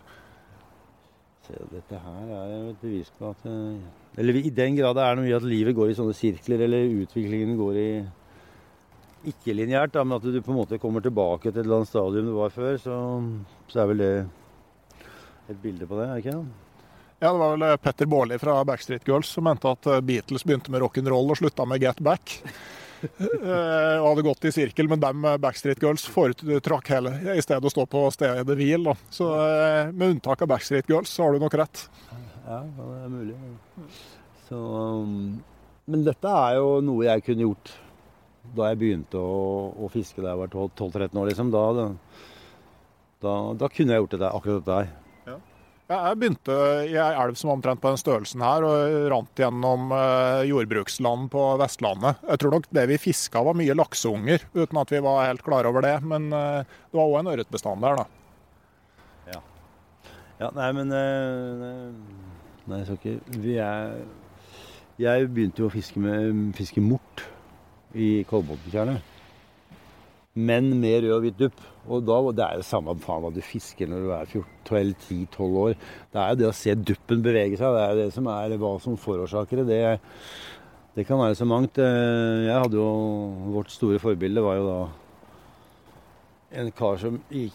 [1.47, 3.75] Se, dette her er jo et bevis på at eh,
[4.19, 6.97] Eller i den grad det er noe i at livet går i sånne sirkler, eller
[7.05, 7.89] utviklingen går i
[9.31, 12.29] ikke lineært, men at du på en måte kommer tilbake til et eller annet stadium
[12.29, 12.95] du var før, så,
[13.71, 14.13] så er vel det
[15.47, 16.63] et bilde på det, er det ikke det?
[17.19, 20.45] Ja, Det var vel eh, Petter Baarli fra Backstreet Girls som mente at eh, Beatles
[20.45, 22.41] begynte med rock'n'roll og slutta med Get Back.
[22.97, 27.69] Eh, og hadde gått i sirkel, men dem Backstreet Girls foretrakk hele i stedet å
[27.69, 28.87] stå på stedet hvil.
[28.87, 28.95] Da.
[29.13, 29.27] Så
[29.93, 31.83] med unntak av Backstreet Girls, så har du nok rett.
[32.47, 33.35] Ja, det er mulig.
[34.47, 35.13] Så, um,
[35.85, 37.75] men dette er jo noe jeg kunne gjort
[38.55, 41.65] da jeg begynte å, å fiske da jeg var 12-13 år, liksom, da,
[43.23, 44.95] da, da, kunne jeg gjort det der, akkurat dette her.
[45.87, 49.93] Ja, jeg begynte i ei elv som omtrent på den størrelsen her, og rant gjennom
[49.95, 52.19] eh, jordbruksland på Vestlandet.
[52.27, 55.69] Jeg tror nok det vi fiska var mye lakseunger, uten at vi var helt klar
[55.69, 55.93] over det.
[56.03, 59.31] Men eh, det var òg en ørretbestand der, da.
[59.31, 59.41] Ja.
[60.43, 62.27] ja nei, men eh,
[62.67, 63.93] Nei, jeg skal ikke Vi er
[64.99, 67.23] Jeg begynte jo å fiske med fiske mort
[67.97, 69.13] i Kolbotntjernet.
[70.37, 71.61] Men med rød og hvit dupp.
[71.87, 74.27] Og da, Det er jo samme faen hva du fisker når du er
[74.67, 75.73] 10-12 år.
[76.13, 77.73] Det er jo det å se duppen bevege seg.
[77.73, 79.99] Det er det som er hva som forårsaker det.
[80.95, 81.07] det.
[81.07, 81.79] Kan være så mangt.
[81.79, 82.89] Eh, jeg hadde jo
[83.55, 84.79] Vårt store forbilde var jo da
[86.57, 87.53] en kar som gikk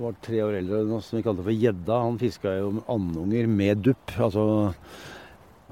[0.00, 1.96] var tre år eldre oss, som vi kalte for gjedda.
[2.06, 4.14] Han fiska jo andunger med dupp.
[4.18, 4.44] Altså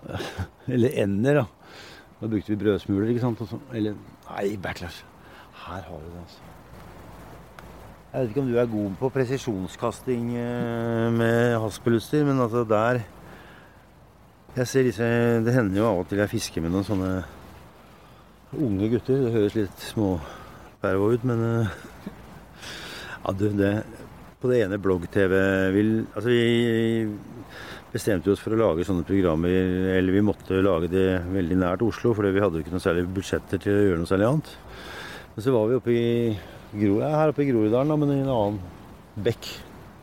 [0.75, 1.58] Eller ender, da.
[2.21, 3.43] Da brukte vi brødsmuler, ikke sant.
[3.73, 3.95] Eller
[4.29, 5.05] Nei, backlash.
[5.67, 6.41] Her har du det, altså.
[8.13, 13.03] Jeg vet ikke om du er god på presisjonskasting eh, med haspelutstyr, men altså der
[14.57, 15.05] Jeg ser disse
[15.45, 17.11] Det hender jo av og til jeg fisker med noen sånne
[18.57, 19.21] unge gutter.
[19.27, 21.77] Det høres litt småpervo ut, men eh,
[23.27, 23.75] Ja, du, det
[24.41, 25.37] På det ene blogg-TV
[25.77, 27.07] vil Altså, vi
[27.93, 29.53] bestemte oss for å lage sånne programmer,
[29.97, 33.07] eller vi måtte lage det veldig nært Oslo, fordi vi hadde jo ikke noe særlig
[33.17, 34.53] budsjetter til å gjøre noe særlig annet.
[35.35, 36.09] Men så var vi oppe i
[36.69, 38.61] Gro, her oppe i Groruddalen, men i en annen
[39.25, 39.49] bekk,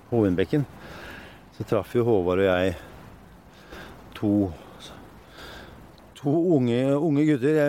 [0.10, 0.66] Hovindbekken
[1.56, 2.74] så traff jo Håvard og jeg
[4.18, 4.32] to,
[6.18, 7.62] to unge, unge gutter.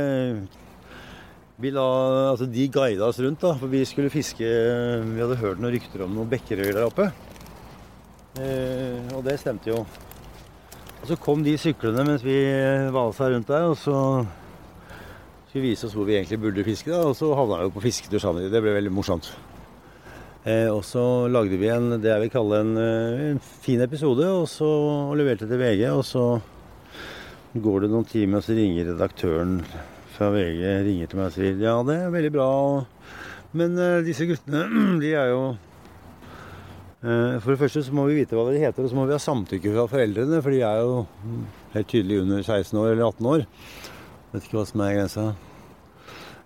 [1.63, 1.85] Vi la,
[2.33, 6.03] altså de guida oss rundt, da, for vi skulle fiske Vi hadde hørt noen rykter
[6.05, 7.07] om noen bekkerøyer der oppe.
[8.43, 9.85] Eh, og det stemte jo.
[11.07, 12.35] Og så kom de syklende mens vi
[12.91, 14.25] valsa rundt der, og så
[15.47, 16.91] skulle vi vise oss hvor vi egentlig burde fiske.
[16.91, 18.49] Da, og så havna vi jo på fisketur sammen.
[18.51, 19.29] Det ble veldig morsomt.
[20.43, 24.27] Eh, og så lagde vi en, det jeg vil kalle en, eh, en fin episode,
[24.27, 25.85] og så og leverte til VG.
[25.93, 26.25] Og så
[27.55, 29.61] går det noen timer, og så ringer redaktøren
[30.17, 32.51] fra VG ringer til meg og sier ja, det er veldig bra.
[33.55, 34.67] Men eh, disse guttene,
[35.07, 35.76] de er jo eh,
[37.01, 39.21] For det første så må vi vite hva de heter, og så må vi ha
[39.21, 41.03] samtykke fra foreldrene, for de er jo
[41.75, 43.45] helt tydelig under 16 år eller 18 år.
[44.33, 45.27] Vet ikke hva som er grensa.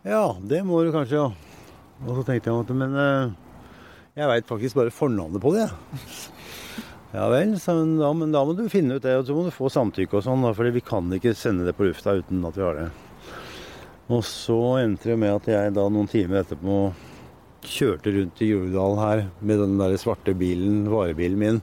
[0.06, 1.30] Ja, det må du kanskje, ja.
[2.06, 3.32] Og så tenkte jeg at Men uh,
[4.16, 6.30] jeg veit faktisk bare fornavnet på det, jeg.
[7.10, 9.50] Ja vel, så, ja, men da må du finne ut det, og så må du
[9.50, 12.62] få samtykke og sånn, for vi kan ikke sende det på lufta uten at vi
[12.62, 12.84] har det.
[14.14, 16.76] Og så endte det med at jeg da noen timer etterpå
[17.66, 21.60] kjørte rundt i Groruddalen her med den der svarte bilen, varebilen min,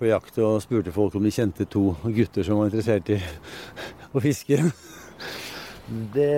[0.00, 3.18] på jakt og spurte folk om de kjente to gutter som var interessert i
[4.14, 4.62] å fiske.
[6.14, 6.30] Det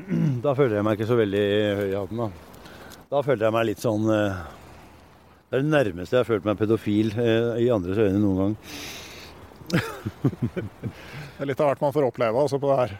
[0.44, 1.44] Da føler jeg meg ikke så veldig
[1.80, 2.30] høy i hatten, da.
[3.10, 4.40] Da føler jeg meg litt sånn eh,
[5.50, 8.56] Det er det nærmeste jeg har følt meg pedofil eh, i andres øyne noen gang.
[10.50, 12.98] det er litt av hvert man får oppleve altså på det her.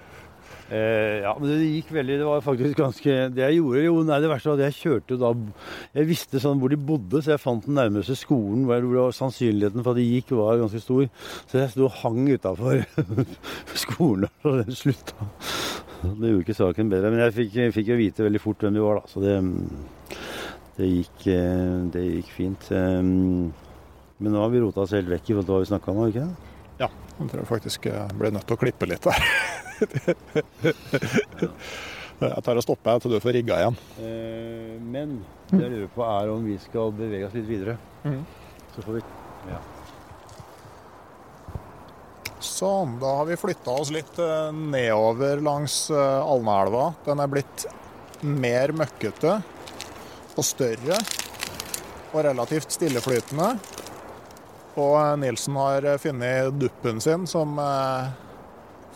[0.70, 4.18] Eh, ja, men det gikk veldig Det var faktisk ganske Det jeg gjorde jo Nei,
[4.22, 5.30] det verste var at jeg kjørte da
[5.96, 9.82] Jeg visste sånn hvor de bodde, så jeg fant den nærmeste skolen hvor, hvor sannsynligheten
[9.82, 11.08] for at de gikk, var ganske stor.
[11.50, 12.84] Så jeg sto og hang utafor
[13.84, 15.26] skolen da den slutta.
[16.04, 17.10] Det gjorde ikke saken bedre.
[17.12, 19.10] Men jeg fikk, fikk jo vite veldig fort hvem de var, da.
[19.10, 19.34] Så det,
[20.78, 22.70] det, gikk, eh, det gikk fint.
[22.76, 25.92] Eh, men nå har vi rota oss helt vekk i forhold til hva vi snakka
[25.96, 26.49] om, ikke det?
[27.20, 29.24] Jeg tror jeg faktisk jeg ble nødt til å klippe litt der.
[32.24, 33.76] jeg tar og stopper til du får rigga igjen.
[34.00, 35.18] Eh, men
[35.50, 37.76] det jeg lurer på er om vi skal bevege oss litt videre.
[38.08, 38.22] Mm.
[38.72, 39.02] Så får vi
[39.50, 39.60] ja.
[42.40, 46.94] Sånn, da har vi flytta oss litt eh, nedover langs eh, Alnaelva.
[47.04, 47.66] Den er blitt
[48.24, 49.40] mer møkkete
[50.36, 50.96] og større
[52.10, 53.54] og relativt stilleflytende.
[54.80, 57.60] Og eh, Nilsen har funnet duppen sin, som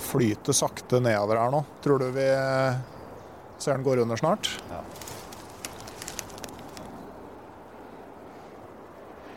[0.05, 1.63] flyter sakte nedover her nå.
[1.85, 2.29] Tror du vi
[3.63, 4.51] ser den går under snart?
[4.73, 4.83] Ja.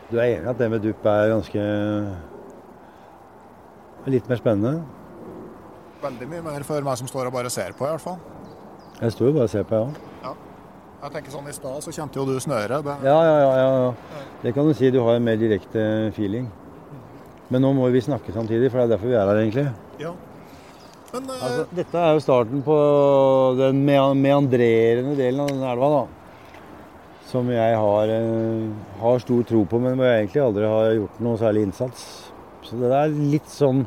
[0.08, 1.62] Du er enig i at det med dupp er ganske
[4.08, 4.80] litt mer spennende?
[6.00, 8.20] Veldig mye mer for meg som står og bare ser på, i hvert fall.
[9.02, 9.90] Jeg står jo bare og ser på, ja.
[9.92, 10.07] ja.
[10.98, 12.82] Jeg tenker sånn I stad så kjente jo du snøret.
[12.82, 12.94] Det...
[13.06, 14.90] Ja, ja, ja, ja, Det kan du si.
[14.90, 15.82] Du har en mer direkte
[16.16, 16.48] feeling.
[17.48, 19.66] Men nå må vi snakke samtidig, for det er derfor vi er her, egentlig.
[20.02, 20.12] Ja.
[21.12, 21.38] Men, uh...
[21.38, 22.76] altså, dette er jo starten på
[23.60, 26.50] den meandrerende delen av denne elva, da.
[27.30, 31.24] Som jeg har, uh, har, stor tro på, men hvor jeg egentlig aldri har gjort
[31.24, 32.06] noe særlig innsats.
[32.66, 33.86] Så det er litt sånn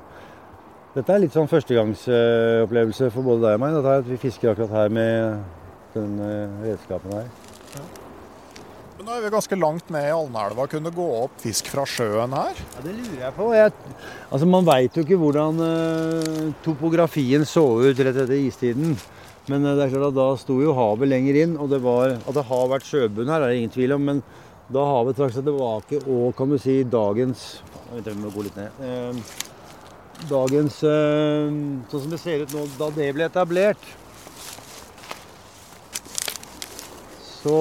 [0.92, 3.76] Dette er litt sånn førstegangsopplevelse for både deg og meg.
[3.78, 5.61] Dette er at Vi fisker akkurat her med
[5.96, 7.32] den eh, redskapen her.
[9.02, 10.68] Men nå er vi ganske langt ned i Alnaelva.
[10.70, 12.60] Kunne det gå opp fisk fra sjøen her?
[12.76, 13.48] Ja, Det lurer jeg på.
[13.58, 13.72] Jeg,
[14.30, 18.94] altså Man veit jo ikke hvordan uh, topografien så ut rett etter istiden.
[19.50, 22.14] Men uh, det er klart at da sto jo havet lenger inn, og det var,
[22.20, 24.06] at det har vært sjøbunn her, er det ingen tvil om.
[24.12, 24.22] Men
[24.70, 27.48] da havet trakk seg tilbake, og kan du si dagens
[27.92, 28.86] Vent, jeg må gå litt ned.
[28.86, 29.18] Uh,
[30.30, 33.90] dagens Sånn som det ser ut nå, da det ble etablert,
[37.42, 37.60] så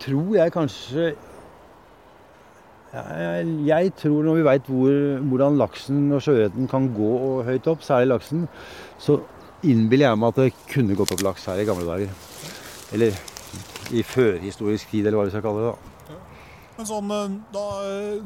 [0.00, 1.10] tror jeg kanskje
[2.90, 4.94] jeg, jeg tror når vi veit hvor,
[5.30, 8.48] hvordan laksen og sjøørreten kan gå og høyt opp, særlig laksen,
[8.98, 9.20] så
[9.62, 12.10] innbiller jeg meg at det kunne gått opp laks her i gamle dager.
[12.96, 13.14] Eller
[13.94, 15.70] i førhistorisk tid, eller hva vi skal kalle det.
[15.70, 16.18] da.
[16.78, 18.22] Men sånn, eh, da, eh,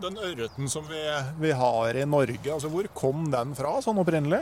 [0.00, 1.00] Den ørreten som vi,
[1.38, 4.40] vi har i Norge, altså hvor kom den fra sånn opprinnelig?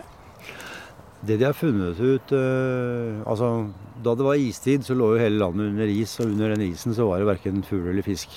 [1.26, 3.68] Det de har funnet ut eh, altså,
[4.04, 6.94] Da det var istid, så lå jo hele landet under is, og under den isen
[6.94, 8.36] så var det verken fugl eller fisk.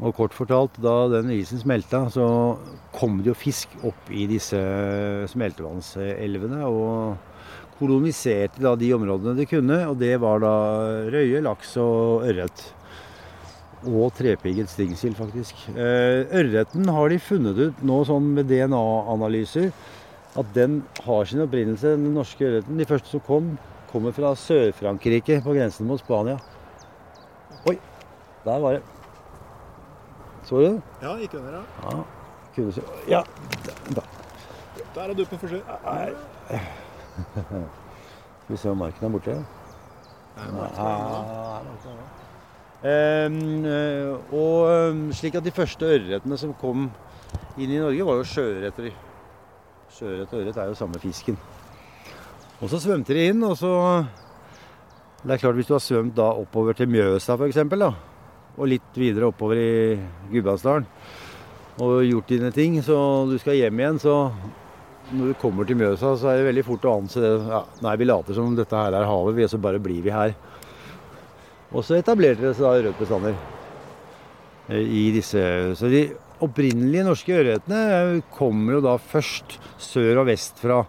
[0.00, 2.26] Og kort fortalt, da den isen smelta, så
[2.94, 4.60] kom det jo fisk opp i disse
[5.32, 6.62] smeltevannselvene.
[6.70, 7.18] Og
[7.80, 10.54] koloniserte da de områdene de kunne, og det var da
[11.10, 12.64] røye, laks og ørret.
[13.90, 15.66] Og trepigget stingsild, faktisk.
[15.74, 19.72] Eh, ørreten har de funnet ut nå sånn med DNA-analyser
[20.38, 22.78] at den har sin opprinnelse, den norske ørreten.
[22.78, 23.50] De første som kom,
[23.90, 26.38] kommer fra Sør-Frankrike, på grensen mot Spania.
[27.66, 27.76] Oi,
[28.44, 28.82] der var det.
[30.46, 30.82] Så du det?
[31.02, 31.64] Ja, gikk under, ja.
[31.90, 32.02] Ja.
[32.54, 32.82] Kunne se.
[33.08, 33.22] Ja,
[33.94, 34.06] da.
[34.94, 35.74] Der er duppen forsøk.
[35.84, 36.10] Nei.
[38.44, 39.36] Skal vi se om marken er borte.
[40.40, 41.60] Ja,
[42.80, 46.86] Ehm, eh, og ehm, slik at de første ørretene som kom
[47.60, 48.94] inn i Norge, var jo sjøørreter.
[50.00, 51.36] Sjøørret og ørret er jo samme fisken.
[52.60, 53.72] Og så svømte de inn, og så
[55.20, 57.58] Det er klart hvis du har svømt da oppover til Mjøsa f.eks.,
[58.56, 59.98] og litt videre oppover i
[60.30, 60.86] Gudbrandsdalen,
[61.76, 62.96] og gjort dine ting, så
[63.28, 64.14] du skal hjem igjen, så
[65.12, 67.94] når du kommer til Mjøsa, så er det veldig fort å anse det ja, Nei,
[68.00, 70.32] vi later som dette her er havet, vi, så bare blir vi her.
[71.70, 73.36] Og så etablerte det seg da rødbestander
[74.72, 75.44] eh, i disse
[75.76, 76.06] Så de
[76.44, 80.80] opprinnelige norske ørretene kommer jo da først sør og vest fra.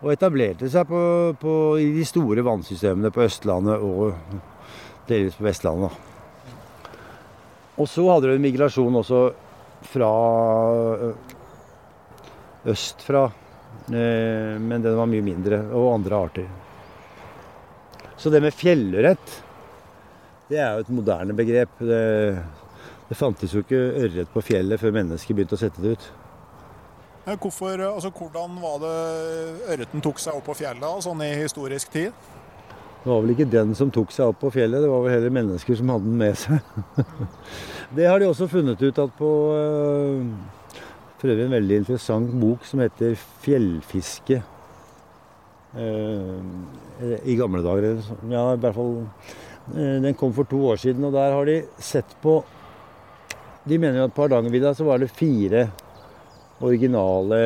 [0.00, 1.00] Og etablerte seg på,
[1.40, 4.14] på, i de store vannsystemene på Østlandet og
[5.08, 5.92] delvis på Vestlandet.
[7.80, 9.20] Og så hadde du en migrasjon også
[9.90, 10.08] fra
[11.00, 11.12] ø,
[12.68, 13.22] østfra,
[13.88, 16.50] eh, men den var mye mindre, og andre arter.
[18.20, 19.36] Så det med fjellørret,
[20.50, 21.78] det er jo et moderne begrep.
[21.80, 22.02] Det,
[23.10, 26.04] det fantes jo ikke ørret på fjellet før mennesker begynte å sette det ut.
[27.30, 28.92] Hvorfor, altså, hvordan var det
[29.74, 32.14] ørreten tok seg opp på fjellet sånn i historisk tid?
[33.00, 35.34] Det var vel ikke den som tok seg opp på fjellet, det var vel heller
[35.34, 36.70] mennesker som hadde den med seg.
[37.96, 40.24] det har de også funnet ut at på øh,
[41.20, 44.40] For øvrig en veldig interessant bok som heter 'Fjellfiske'.
[45.76, 48.00] Eh, I gamle dager.
[48.30, 48.94] Ja, i hvert fall
[49.74, 52.40] eh, Den kom for to år siden, og der har de sett på
[53.70, 55.68] De mener jo at på Hardangervidda så var det fire
[56.60, 57.38] originale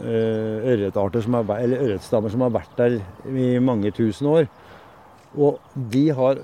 [0.00, 4.46] eh, ørretarter eller ørretstammer som har vært der i mange tusen år.
[5.34, 6.42] Og de har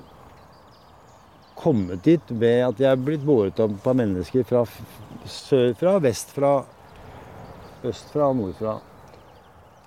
[1.59, 4.65] kommet dit ved at de er blitt båret opp av mennesker fra
[5.29, 6.53] sørfra, vestfra,
[7.89, 8.77] østfra og nordfra.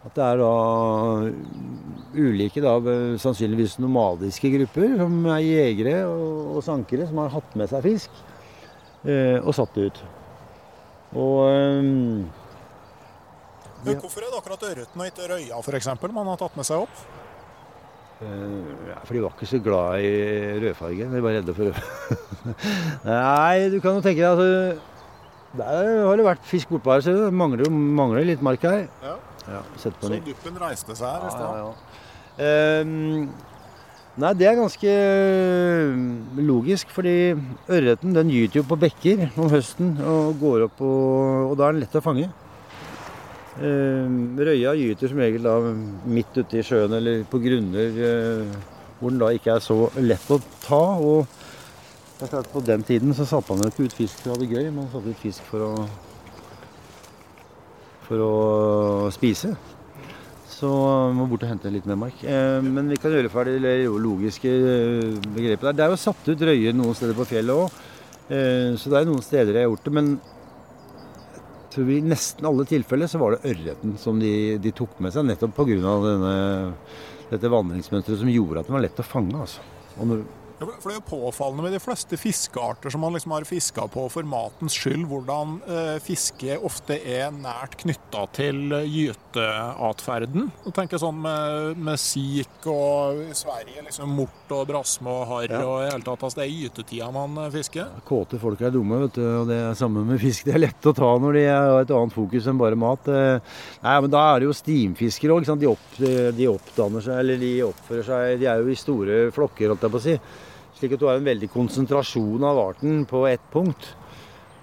[0.02, 0.54] At det er da
[2.18, 2.74] ulike, da,
[3.22, 8.22] sannsynligvis nomadiske grupper, som er jegere og, og sankere, som har hatt med seg fisk
[9.04, 10.04] og satt det ut.
[11.18, 12.30] Og ehm,
[13.82, 16.86] Men Hvorfor er det akkurat ørreten og ikke røya eksempel, man har tatt med seg
[16.86, 17.02] opp?
[18.22, 20.12] Eh, ja, for de var ikke så glad i
[20.62, 21.10] rødfarge.
[21.10, 21.76] De var redde for rød.
[23.08, 24.78] Nei, du kan jo tenke deg altså
[25.58, 27.16] Der har det vært fisk bortpå her, så.
[27.18, 28.86] Det mangler mangler litt mark her.
[29.02, 29.18] Ja.
[29.50, 31.56] Ja, Så duppen reiste seg her i stad.
[31.58, 33.50] Ja, ja.
[34.20, 37.16] Nei, det er ganske eh, logisk, fordi
[37.72, 41.78] ørreten den gyter jo på bekker om høsten og går opp, og, og da er
[41.78, 42.32] den lett å fange.
[43.60, 45.58] Ehm, røya gyter som regel da
[46.08, 48.54] midt ute i sjøen eller på grunner eh,
[49.02, 50.84] hvor den da ikke er så lett å ta.
[50.96, 51.26] og
[52.18, 54.36] det er klart På den tiden så satte man jo ikke ut fisk for å
[54.36, 55.72] ha det gøy, man satte ut fisk for å,
[58.08, 58.34] for å
[59.12, 59.56] spise.
[60.62, 62.20] Så vi må bort og hente litt mer mark.
[62.22, 65.78] Eh, men vi kan gjøre ferdig det logiske eh, begrepet der.
[65.80, 67.80] Det er jo satt ut røyer noen steder på fjellet òg.
[68.30, 69.96] Eh, så det er noen steder jeg har gjort det.
[69.98, 70.12] Men
[71.74, 75.16] tror vi I nesten alle tilfeller så var det ørreten som de, de tok med
[75.16, 75.96] seg, nettopp pga.
[77.32, 79.42] dette vandringsmønsteret som gjorde at den var lett å fange.
[79.42, 79.66] altså.
[79.98, 80.24] Og når,
[80.62, 84.04] For det er jo påfallende med de fleste fiskearter som man liksom har fiska på
[84.14, 90.50] for matens skyld, hvordan eh, fiske ofte er nært knytta til eh, gyteatferden.
[90.76, 95.62] Tenker sånn med, med sik og i Sverige liksom mort og brasme og harr Ja.
[95.66, 96.22] og i hele tatt.
[96.28, 97.58] Altså, det er gytetida man fisker.
[97.62, 98.06] fisker.
[98.08, 99.24] Kåte folk er dumme, vet du.
[99.42, 100.46] Og det er samme med fisk.
[100.48, 103.08] Det er lett å ta når de har et annet fokus enn bare mat.
[103.12, 105.50] Eh, Nei, men Da er det jo stimfiskere òg.
[105.62, 109.72] De, opp, de oppdanner seg, eller de oppfører seg De er jo i store flokker,
[109.74, 110.16] holdt jeg på å si.
[110.82, 113.92] Slik at du har en veldig konsentrasjon av arten på ett punkt.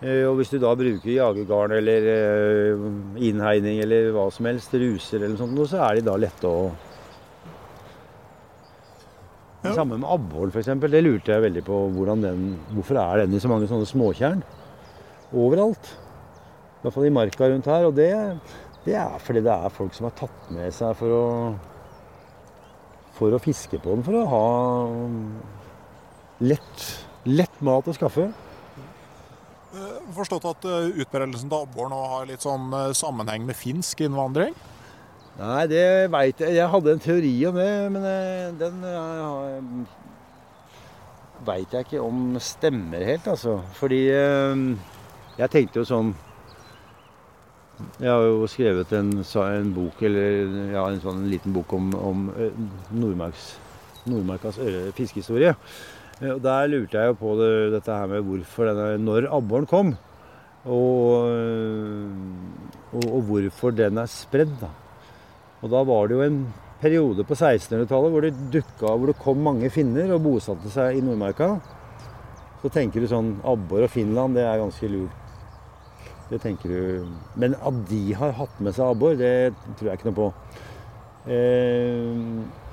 [0.02, 2.82] Eh, Og hvis du da bruker jagergarn eller eh,
[3.22, 6.70] innhegning eller hva som helst, ruser eller noe sånt, så er de da lette å
[9.58, 9.70] Ja.
[9.70, 10.68] Det samme med abbor, f.eks.
[10.90, 11.78] Det lurte jeg veldig på.
[12.22, 14.42] Den, hvorfor er den i så mange sånne småtjern?
[15.34, 15.90] Overalt.
[16.78, 17.86] I hvert fall i marka rundt her.
[17.88, 18.10] Og det,
[18.86, 21.24] det er fordi det er folk som har tatt med seg for å
[23.18, 24.04] for å fiske på den.
[24.06, 24.44] For å ha
[26.41, 26.84] lett,
[27.24, 28.28] lett mat å skaffe.
[29.74, 34.01] Eh, Forstått at eh, utbredelsen til abbor nå har litt sånn eh, sammenheng med finsk
[34.07, 34.55] innvandring.
[35.39, 36.57] Nei, det veit jeg.
[36.57, 38.07] Jeg hadde en teori om det, men
[38.59, 38.80] den
[41.47, 43.61] veit jeg ikke om stemmer helt, altså.
[43.78, 46.11] Fordi jeg tenkte jo sånn
[48.03, 52.26] Jeg har jo skrevet en, en bok, eller ja, en sånn liten bok om, om
[52.91, 53.53] Nordmarks,
[54.11, 54.59] Nordmarkas
[54.99, 55.55] fiskehistorie.
[56.18, 59.92] Og Der lurte jeg jo på det, dette her med hvorfor denne, når abboren kom.
[60.66, 61.30] Og,
[62.90, 64.56] og, og hvorfor den er spredd.
[64.60, 64.72] da.
[65.62, 66.40] Og da var det jo en
[66.82, 71.04] periode på 1600-tallet hvor det dukka, hvor det kom mange finner og bosatte seg i
[71.06, 71.56] Nordmarka.
[72.62, 75.24] Så tenker du sånn Abbor og Finland, det er ganske lurt.
[76.28, 77.06] Det tenker du.
[77.40, 80.26] Men at de har hatt med seg abbor, det tror jeg ikke noe på.
[81.32, 82.66] Eh,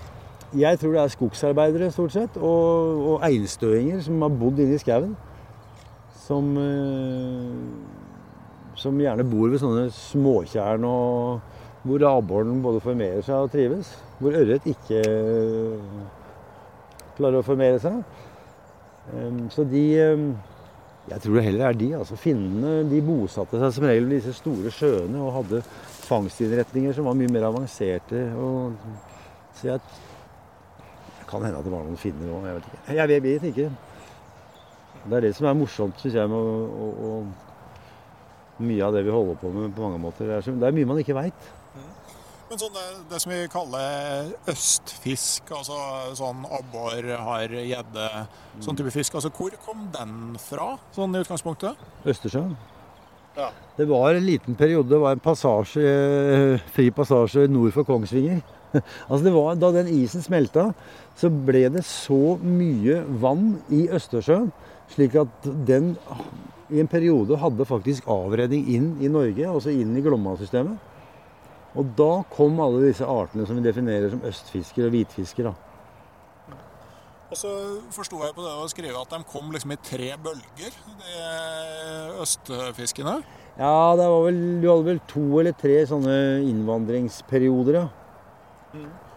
[0.54, 4.82] jeg tror det er skogsarbeidere stort sett, og, og einstøinger som har bodd inne i
[4.82, 5.16] skauen.
[6.26, 13.52] Som, eh, som gjerne bor ved sånne småtjern og hvor abboren både formerer seg og
[13.54, 13.92] trives.
[14.18, 15.04] Hvor ørret ikke
[17.18, 18.02] klarer å formere seg.
[19.54, 19.86] Så de
[21.06, 21.92] Jeg tror det heller er de.
[21.94, 25.60] altså Finnene de bosatte seg som regel ved disse store sjøene og hadde
[26.08, 28.24] fangstinnretninger som var mye mer avanserte.
[28.34, 28.74] Og,
[29.54, 29.80] så jeg
[31.36, 32.82] kan hende at det var noen finner òg, jeg vet ikke.
[32.96, 33.68] Jeg vet, vet ikke.
[35.06, 39.04] Det er det som er morsomt, syns jeg, med å, å, å mye av det
[39.06, 40.30] vi holder på med på mange måter.
[40.30, 41.50] Det er, så, det er mye man ikke veit.
[42.46, 45.78] Men sånn det, det som vi kaller østfisk, altså
[46.18, 48.10] sånn abbor, har gjedde,
[48.64, 51.82] sånn type fisk, altså hvor kom den fra, sånn i utgangspunktet?
[52.06, 52.54] Østersjøen.
[53.36, 53.50] Ja.
[53.76, 58.40] Det var en liten periode, det var en passasje, eh, fri passasje nord for Kongsvinger.
[59.10, 60.70] altså det var, da den isen smelta,
[61.18, 64.52] så ble det så mye vann i Østersjøen,
[64.94, 65.96] slik at den
[66.74, 70.92] i en periode hadde faktisk avredning inn i Norge, altså inn i Glomma-systemet.
[71.76, 75.50] Og da kom alle disse artene som vi definerer som østfisker og hvitfisker.
[75.50, 75.56] da.
[77.26, 77.52] Og så
[77.92, 83.18] forsto jeg på det å skrive at de kom liksom i tre bølger, de østfiskene.
[83.58, 87.86] Ja, det var vel, du hadde vel to eller tre sånne innvandringsperioder, ja.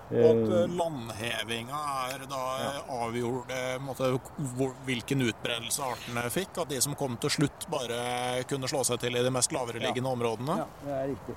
[0.09, 1.79] Og at eh, landhevinga
[2.09, 2.43] er da
[2.97, 4.13] avgjorde på måte,
[4.87, 6.63] hvilken utbredelse artene fikk.
[6.63, 10.15] At de som kom til slutt, bare kunne slå seg til i de mest lavereliggende
[10.17, 10.63] områdene.
[10.63, 11.37] Ja, det er riktig.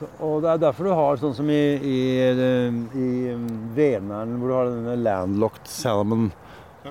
[0.00, 2.00] Så, og det er derfor du har sånn som i, i,
[2.96, 3.08] i
[3.76, 6.30] Vänern, hvor du har denne landlocked salmon,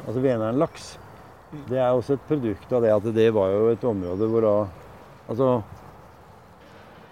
[0.06, 0.92] altså Vänern-laks.
[1.68, 4.58] Det er også et produkt av det at det var jo et område hvor da
[5.30, 5.60] Altså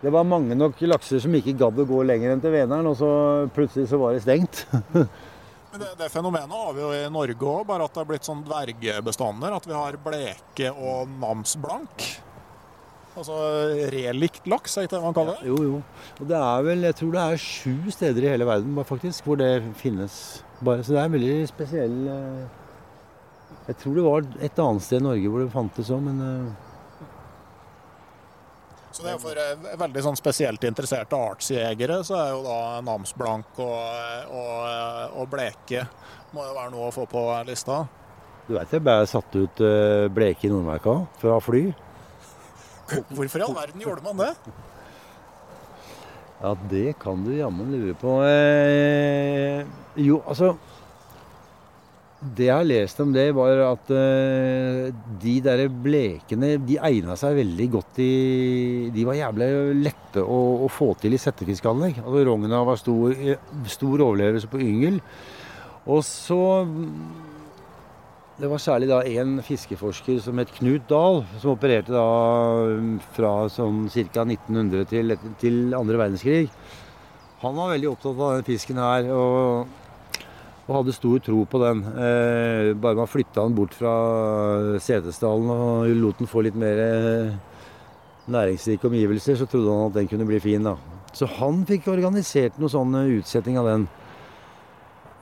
[0.02, 3.00] det var mange nok lakser som ikke gadd å gå lenger enn til Vänern, og
[3.00, 3.10] så
[3.56, 4.66] plutselig så var det stengt.
[5.72, 8.28] Men det, det fenomenet har vi jo i Norge òg, bare at det har blitt
[8.28, 9.58] sånn dvergebestander.
[9.58, 12.06] At vi har bleke og namsblank.
[13.18, 13.38] Altså
[13.94, 15.50] relikt laks, er ikke det man kaller det?
[15.50, 15.82] Jo, jo.
[16.22, 19.42] Og det er vel, jeg tror det er sju steder i hele verden faktisk, hvor
[19.42, 20.20] det finnes.
[20.62, 22.46] Bare, så det er en veldig spesiell eh,
[23.68, 26.67] Jeg tror det var et annet sted i Norge hvor det fantes òg, men eh,
[28.98, 33.60] Så det er for eh, veldig sånn spesielt interesserte artsjegere, så er jo da namsblank
[33.62, 35.84] og, og, og bleke
[36.34, 37.84] må jo være noe å få på lista.
[38.48, 41.62] du veit jeg ble satt ut eh, bleke i Nordmarka fra fly.
[43.14, 44.32] Hvorfor i all verden gjorde man det?
[46.42, 48.18] Ja, det kan du jammen lure på.
[48.26, 49.62] Eh,
[50.02, 50.56] jo, altså
[52.18, 54.88] Det jeg har lest om det, var at uh,
[55.22, 59.50] de der blekene de egna seg veldig godt i De var jævlig
[59.84, 62.02] lette å, å få til i settefiskanlegg.
[62.02, 63.14] Altså Rogna var stor,
[63.70, 64.98] stor overlevelse på yngel.
[65.86, 66.42] Og så
[68.42, 72.04] Det var særlig da én fiskeforsker som het Knut Dahl, som opererte da
[73.14, 74.26] fra sånn ca.
[74.26, 76.48] 1900 til, til andre verdenskrig.
[77.46, 79.14] Han var veldig opptatt av den fisken her.
[79.14, 79.86] og
[80.68, 81.84] og hadde stor tro på den.
[81.96, 83.94] Eh, bare man flytta den bort fra
[84.84, 87.38] Setesdalen og lot den få litt mer eh,
[88.28, 90.68] næringsrike omgivelser, så trodde han at den kunne bli fin.
[90.68, 90.76] da.
[91.16, 93.88] Så han fikk organisert noe sånn utsetting av den.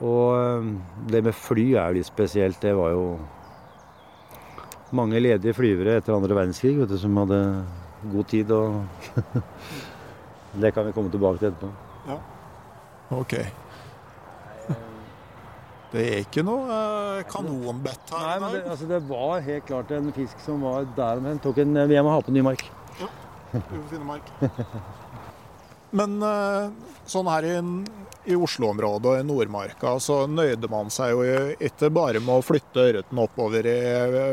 [0.02, 0.70] Og eh,
[1.14, 2.58] det med fly er jo litt spesielt.
[2.60, 3.04] Det var jo
[4.96, 7.38] mange ledige flyvere etter andre verdenskrig vet du, som hadde
[8.10, 8.50] god tid.
[8.50, 8.82] og
[10.62, 11.70] Det kan vi komme tilbake til etterpå.
[12.10, 12.18] Ja.
[13.14, 13.38] Ok.
[15.92, 19.92] Det er ikke noe eh, kanonbett her Nei, men det, altså, det var helt klart
[19.94, 22.64] en fisk som var der men Tok en Jeg må ha på Nymark.
[23.90, 24.32] Finnmark.
[25.96, 26.70] Men eh,
[27.08, 27.54] sånn her i,
[28.32, 31.22] i Oslo-området og i Nordmarka så nøyde man seg jo
[31.62, 33.76] ikke bare med å flytte ørreten oppover i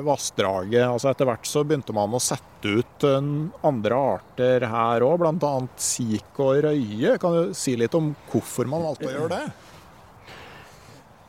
[0.03, 0.87] vassdraget.
[0.87, 3.29] Altså Etter hvert så begynte man å sette ut eh,
[3.69, 5.53] andre arter her òg, bl.a.
[5.77, 7.19] sik og røye.
[7.21, 9.62] Kan du si litt om hvorfor man valgte å gjøre det?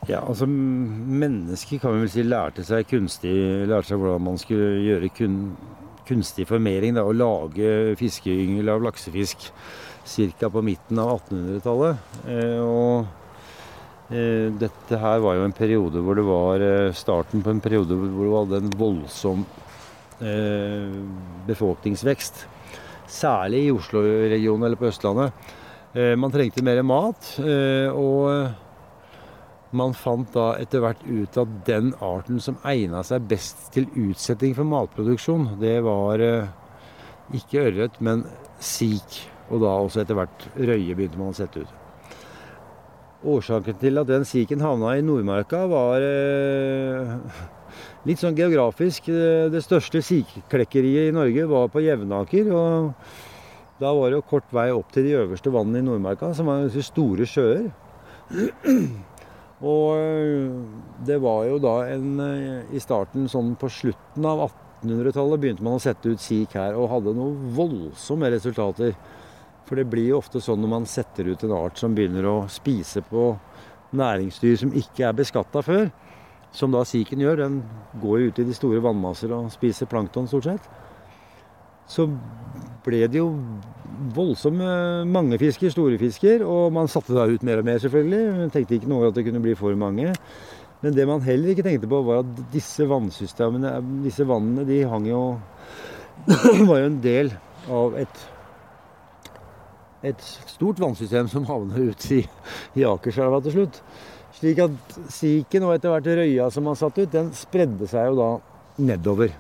[0.09, 3.33] Ja, altså Mennesker kan vi vel si lærte seg kunstig
[3.71, 5.39] Lærte seg hvordan man skulle gjøre kun,
[6.09, 6.97] kunstig formering.
[6.97, 9.49] Da, og lage fiskeyngel av laksefisk
[10.05, 10.51] ca.
[10.53, 12.17] på midten av 1800-tallet.
[12.29, 17.55] Eh, og eh, dette her var jo en periode hvor det var eh, starten på
[17.55, 19.47] en periode hvor det var en voldsom
[20.21, 20.99] eh,
[21.49, 22.45] befolkningsvekst.
[23.15, 25.33] Særlig i Oslo-regionen eller på Østlandet.
[25.95, 27.33] Eh, man trengte mer mat.
[27.41, 28.64] Eh, og
[29.77, 34.55] man fant da etter hvert ut at den arten som egna seg best til utsetting
[34.57, 36.51] for matproduksjon, det var eh,
[37.35, 38.25] ikke ørret, men
[38.63, 39.25] sik.
[39.53, 41.81] Og da også etter hvert røye begynte man å sette ut.
[43.35, 47.15] Årsaken til at den siken havna i Nordmarka, var eh,
[48.09, 49.09] litt sånn geografisk.
[49.53, 52.53] Det største sikklekkeriet i Norge var på Jevnaker.
[52.53, 56.53] og Da var det jo kort vei opp til de øverste vannene i Nordmarka, som
[56.53, 57.73] var store sjøer.
[59.65, 60.53] Og øh,
[61.07, 64.45] det var jo da en øh, I starten, sånn på slutten av
[64.85, 68.93] 1800-tallet, begynte man å sette ut sik her, og hadde noen voldsomme resultater.
[69.65, 72.37] For det blir jo ofte sånn når man setter ut en art som begynner å
[72.53, 73.31] spise på
[73.97, 75.89] næringsdyr som ikke er beskatta før,
[76.55, 77.47] som da siken gjør.
[77.47, 77.63] Den
[78.03, 80.69] går jo ut i de store vannmasser og spiser plankton, stort sett.
[81.91, 82.09] Så
[82.85, 83.31] ble det jo
[84.15, 88.23] voldsomme mange fisker, store fisker, og man satte da ut mer og mer, selvfølgelig.
[88.41, 90.13] Man tenkte ikke noe at det kunne bli for mange.
[90.85, 95.09] Men det man heller ikke tenkte på, var at disse vannsystemene, disse vannene, de hang
[95.09, 95.25] jo
[96.69, 97.33] Var jo en del
[97.75, 98.21] av et
[100.05, 102.21] et stort vannsystem som havner ut i,
[102.77, 103.81] i Akerselva til slutt.
[104.37, 108.19] Slik at siken og etter hvert røya som man satte ut, den spredde seg jo
[108.19, 108.29] da
[108.85, 109.33] nedover.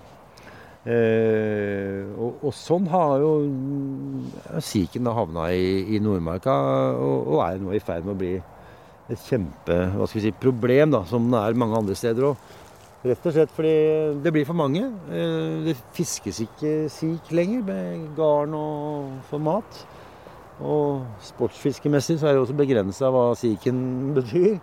[0.85, 3.31] Eh, og, og, sånn har jo
[4.61, 6.57] siken havna i, i Nordmarka,
[7.01, 8.35] og, og, er nå i ferd med å bli
[9.09, 12.53] et kjempe hva skal vi si, problem, da, som det er mange andre steder òg.
[13.05, 13.73] Rett og slett fordi
[14.25, 14.85] det blir for mange.
[15.13, 19.85] Eh, det fiskes ikke sik lenger med garn og for mat.
[20.65, 23.81] Og sportsfiskemessig så er det også begrensa hva siken
[24.19, 24.61] betyr.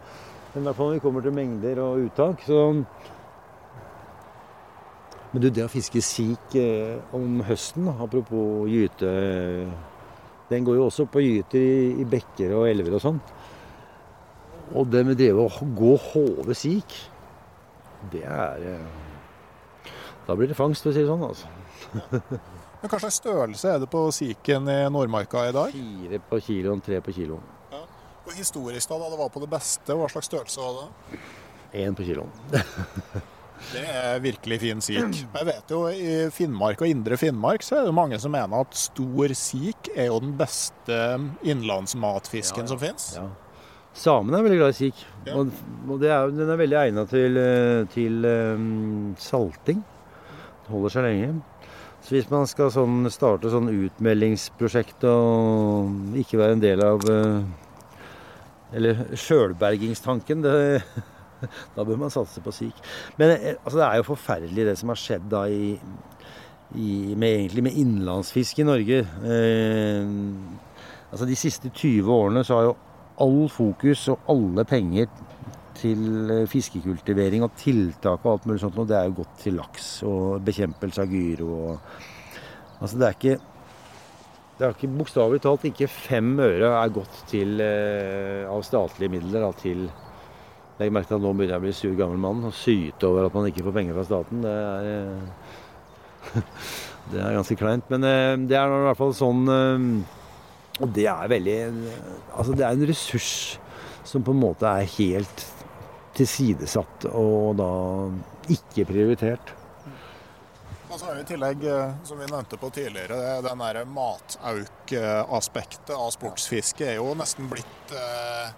[0.53, 2.63] Men i hvert fall når vi kommer til mengder og uttak, så
[5.31, 9.11] Men du, det å fiske sik eh, om høsten, apropos gyte
[10.51, 13.21] Den går jo også på gyter i, i bekker og elver og sånn.
[14.75, 16.97] Og det med det å gå og håve sik,
[18.11, 19.89] det er eh,
[20.27, 21.47] Da blir det fangst, for å si det sånn, altså.
[22.81, 25.75] Men Hva slags størrelse er det på siken i Nordmarka i dag?
[25.75, 27.43] Fire på kiloen, tre på kiloen.
[27.71, 27.83] Ja.
[28.25, 31.21] Og Historisk, da, da det var på det beste, hva slags størrelse var det?
[31.85, 32.33] Én på kiloen.
[33.69, 35.21] Det er virkelig fin sik.
[35.21, 38.75] Jeg vet jo I Finnmark og indre Finnmark så er det mange som mener at
[38.77, 40.97] stor sik er jo den beste
[41.45, 42.71] innlandsmatfisken Ja, ja.
[42.73, 43.07] som fins.
[43.19, 43.29] Ja.
[44.01, 44.99] Samene er veldig glad i sik.
[45.35, 45.51] Og,
[45.87, 49.81] og det er, den er veldig egna til, eh, til um, salting.
[50.65, 51.31] Den holder seg lenge.
[52.01, 57.43] Så hvis man skal sånn, starte sånn utmeldingsprosjekt og ikke være en del av uh,
[58.73, 60.55] Eller sjølbergingstanken, det,
[61.75, 62.81] da bør man satse på sikh.
[63.19, 65.73] Men eh, altså, det er jo forferdelig det som har skjedd da i,
[66.75, 69.01] i, med, egentlig med innlandsfisk i Norge.
[69.25, 70.15] Eh,
[71.11, 72.79] altså De siste 20 årene så har jo
[73.21, 75.09] all fokus og alle penger
[75.81, 79.57] til eh, fiskekultivering og tiltak og alt mulig sånt, og det er jo gått til
[79.59, 82.01] laks og bekjempelse av gyro og
[82.81, 83.33] Altså det er ikke
[84.57, 89.45] det er ikke bokstavelig talt ikke fem øre er gått til eh, av statlige midler
[89.45, 89.87] da, til
[90.79, 93.37] Legg merke at nå begynner jeg å bli sur gammel mann og syte over at
[93.37, 94.45] man ikke får penger fra staten.
[94.45, 96.31] Det er, eh,
[97.11, 97.85] det er ganske kleint.
[97.93, 99.79] Men eh, det er i hvert fall sånn eh,
[100.81, 101.57] Og det er veldig
[102.39, 103.31] Altså det er en ressurs
[104.07, 105.39] som på en måte er helt
[106.17, 107.71] tilsidesatt og da
[108.51, 109.53] ikke prioritert.
[110.91, 115.93] Og så er det i tillegg, eh, som vi nevnte på tidligere, den der matauk-aspektet
[115.95, 118.53] av sportsfiske er jo nesten blitt eh, eh,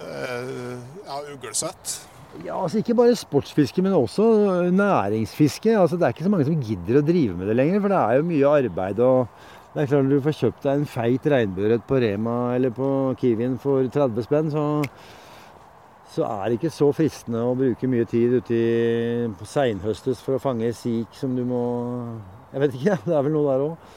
[0.00, 1.98] ja, uglesett.
[2.44, 4.24] Ja, altså Ikke bare sportsfiske, men også
[4.70, 5.72] næringsfiske.
[5.78, 8.00] Altså Det er ikke så mange som gidder å drive med det lenger, for det
[8.00, 9.00] er jo mye arbeid.
[9.00, 9.26] og
[9.74, 13.14] det er klart Når du får kjøpt deg en feit regnbueørret på Rema eller på
[13.20, 14.64] Kiwien for 30 spenn, så,
[16.14, 18.58] så er det ikke så fristende å bruke mye tid ute
[19.38, 21.62] på seinhøstes for å fange sik som du må
[22.52, 23.94] Jeg vet ikke, det er vel noe der òg.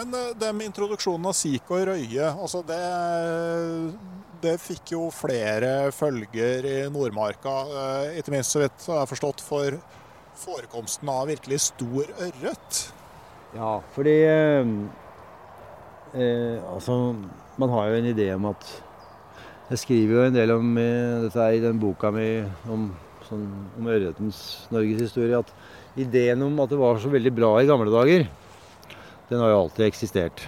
[0.00, 2.80] Men eh, det med introduksjonen av sik og røye, altså det,
[4.40, 7.56] det fikk jo flere følger i Nordmarka.
[7.82, 9.76] eh, Ikke minst så vidt jeg har forstått for
[10.40, 12.80] forekomsten av virkelig stor ørret.
[13.52, 14.72] Ja, fordi eh,
[16.14, 16.96] eh, Altså,
[17.60, 18.68] man har jo en idé om at
[19.70, 22.28] Jeg skriver jo en del om eh, dette i den boka mi
[22.72, 22.88] om,
[23.28, 23.44] sånn,
[23.78, 24.40] om ørretens
[24.72, 25.44] norgeshistorie.
[25.44, 28.24] At ideen om at det var så veldig bra i gamle dager,
[29.30, 30.44] den har jo alltid eksistert.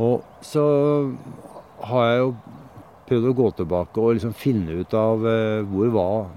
[0.00, 0.64] Og så
[1.90, 2.34] har jeg jo
[3.04, 5.90] prøvd å gå tilbake og liksom finne ut av eh, hvor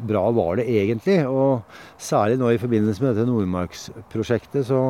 [0.10, 1.22] bra var det egentlig.
[1.30, 1.62] Og
[2.02, 4.82] særlig nå i forbindelse med dette Nordmarksprosjektet så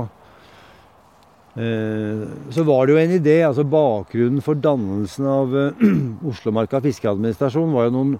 [1.58, 5.80] Eh, Så var det jo en idé, altså Bakgrunnen for dannelsen av eh,
[6.30, 8.12] Oslomarka fiskeadministrasjon var jo noen,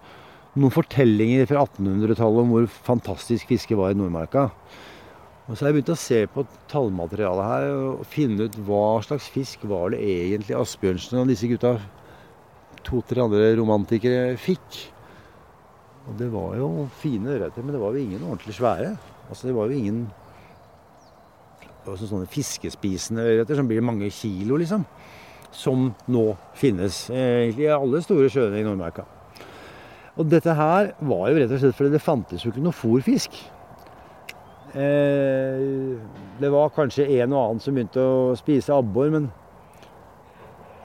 [0.58, 4.48] noen fortellinger fra 1800-tallet om hvor fantastisk fiske var i Nordmarka.
[5.48, 9.30] Og Så har jeg begynt å se på tallmaterialet her og finne ut hva slags
[9.32, 11.78] fisk var det egentlig Asbjørnsen og disse gutta,
[12.84, 14.82] to-tre andre romantikere, fikk.
[16.08, 16.70] Og det var jo
[17.00, 18.92] fine ørreter, men det var jo ingen ordentlig svære.
[19.30, 20.06] Altså Det var jo ingen
[21.88, 24.84] også sånne fiskespisende ørreter som blir mange kilo, liksom.
[25.56, 26.26] Som nå
[26.60, 29.08] finnes eh, egentlig i alle store sjøene i Nordmarka.
[30.20, 33.38] Og dette her var jo rett og slett fordi det fantes jo ikke noe fôrfisk.
[34.78, 35.98] Eh,
[36.38, 39.30] det var kanskje en og annen som begynte å spise abbor, men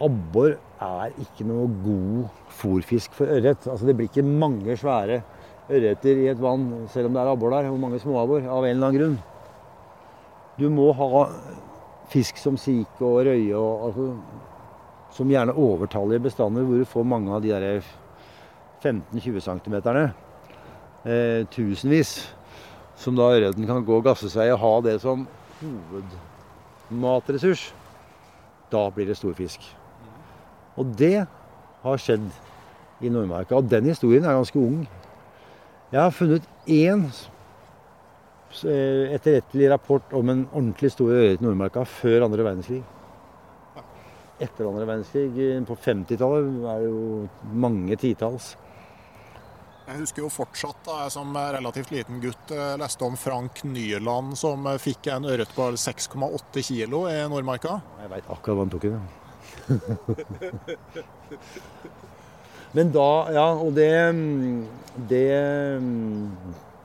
[0.00, 3.66] abbor er ikke noe god fôrfisk for ørret.
[3.68, 5.20] Altså det blir ikke mange svære
[5.68, 8.72] ørreter i et vann selv om det er abbor der, og mange småabbor, av en
[8.72, 9.18] eller annen grunn.
[10.56, 11.26] Du må ha
[12.12, 14.08] fisk som sik og røye, og, altså,
[15.12, 17.82] som gjerne overtallige bestander, hvor du får mange av de der
[18.82, 19.82] 15-20 cm.
[21.04, 22.22] Eh, tusenvis.
[23.00, 25.26] Som da ørreten kan gå og gasse seg og ha det som
[25.62, 27.72] hovedmatressurs.
[28.72, 29.60] Da blir det storfisk.
[30.80, 31.26] Og det
[31.82, 32.24] har skjedd
[33.02, 33.58] i Nordmarka.
[33.58, 34.86] Og den historien er ganske ung.
[35.92, 37.04] Jeg har funnet én
[38.64, 42.82] eh, etterrettelig rapport om en ordentlig stor ørret i Nordmarka før andre verdenskrig.
[44.42, 48.54] Etter andre verdenskrig, eh, på 50-tallet, er det jo mange titalls.
[49.92, 54.38] Jeg husker jo fortsatt da jeg som relativt liten gutt eh, leste om Frank Nyland
[54.40, 57.74] som eh, fikk en ørret på 6,8 kilo i Nordmarka.
[58.00, 59.02] Jeg veit akkurat hva han tok i det.
[62.78, 63.92] Men da, ja, og det
[65.10, 65.28] Det,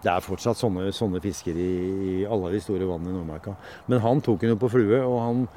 [0.04, 1.72] det er fortsatt sånne, sånne fisker i,
[2.12, 3.56] i alle de store vannene i Nordmarka.
[3.88, 5.48] Men han tok den jo på flue, og han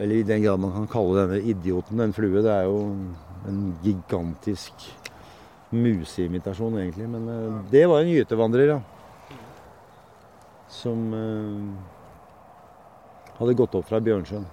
[0.00, 2.42] Eller i den grad man kan kalle denne idioten en flue.
[2.42, 2.98] Det er jo
[3.46, 4.74] en gigantisk
[5.72, 7.08] museimitasjon, egentlig.
[7.10, 8.80] Men uh, det var en gytevandrer, ja.
[10.72, 11.72] Som uh,
[13.38, 14.46] hadde gått opp fra Bjørnsjøen.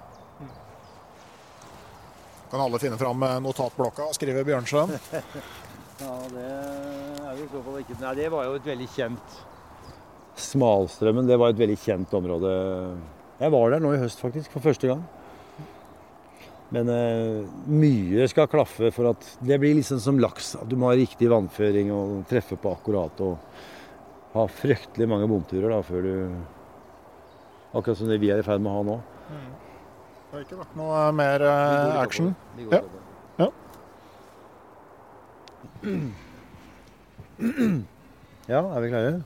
[2.50, 4.96] Kan alle finne fram eh, notatblokka og skrive Bjørnsjøen?
[6.00, 9.34] Ja, det er jo i så fall ikke Nei, det var jo et veldig kjent
[10.40, 12.52] Smalstrømmen, det var et veldig kjent område.
[13.42, 15.02] Jeg var der nå i høst, faktisk, for første gang.
[16.76, 20.56] Men eh, mye skal klaffe for at det blir liksom som laks.
[20.60, 23.16] At du må ha riktig vannføring og treffe på akkurat.
[23.26, 23.34] Og
[24.36, 26.16] ha fryktelig mange bomturer da, før du
[27.70, 28.94] Akkurat som det vi er i ferd med å ha nå.
[29.30, 32.32] Det har ikke vært noe mer eh, action.
[32.66, 32.82] Ja.
[33.38, 33.50] Ja.
[38.50, 39.22] Ja, er vi klare?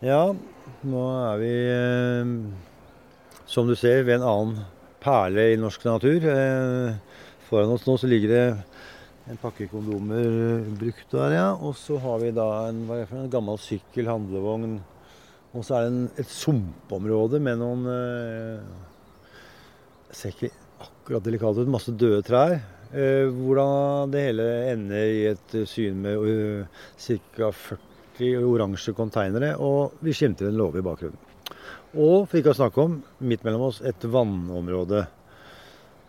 [0.00, 0.32] Ja,
[0.88, 2.24] nå er vi eh,
[3.44, 4.64] som du ser ved en annen
[5.02, 6.28] perle i norsk natur.
[6.32, 8.46] Eh, foran oss nå så ligger det
[9.30, 11.48] En pakke kondomer brukt der, ja.
[11.54, 14.80] Og så har vi da en, en gammel sykkel, handlevogn.
[15.54, 18.64] Og så er det en, et sumpområde med noen eh,
[20.10, 20.50] ser ikke
[20.82, 21.70] akkurat delikat ut.
[21.70, 22.56] Masse døde trær.
[22.92, 27.52] Eh, hvordan det hele ender i et syn med uh, ca.
[27.52, 29.54] 40 oransje konteinere.
[29.62, 31.31] Og vi skimter en låve i bakgrunnen.
[31.92, 35.04] Og for ikke å snakke om, midt mellom oss, et vannområde.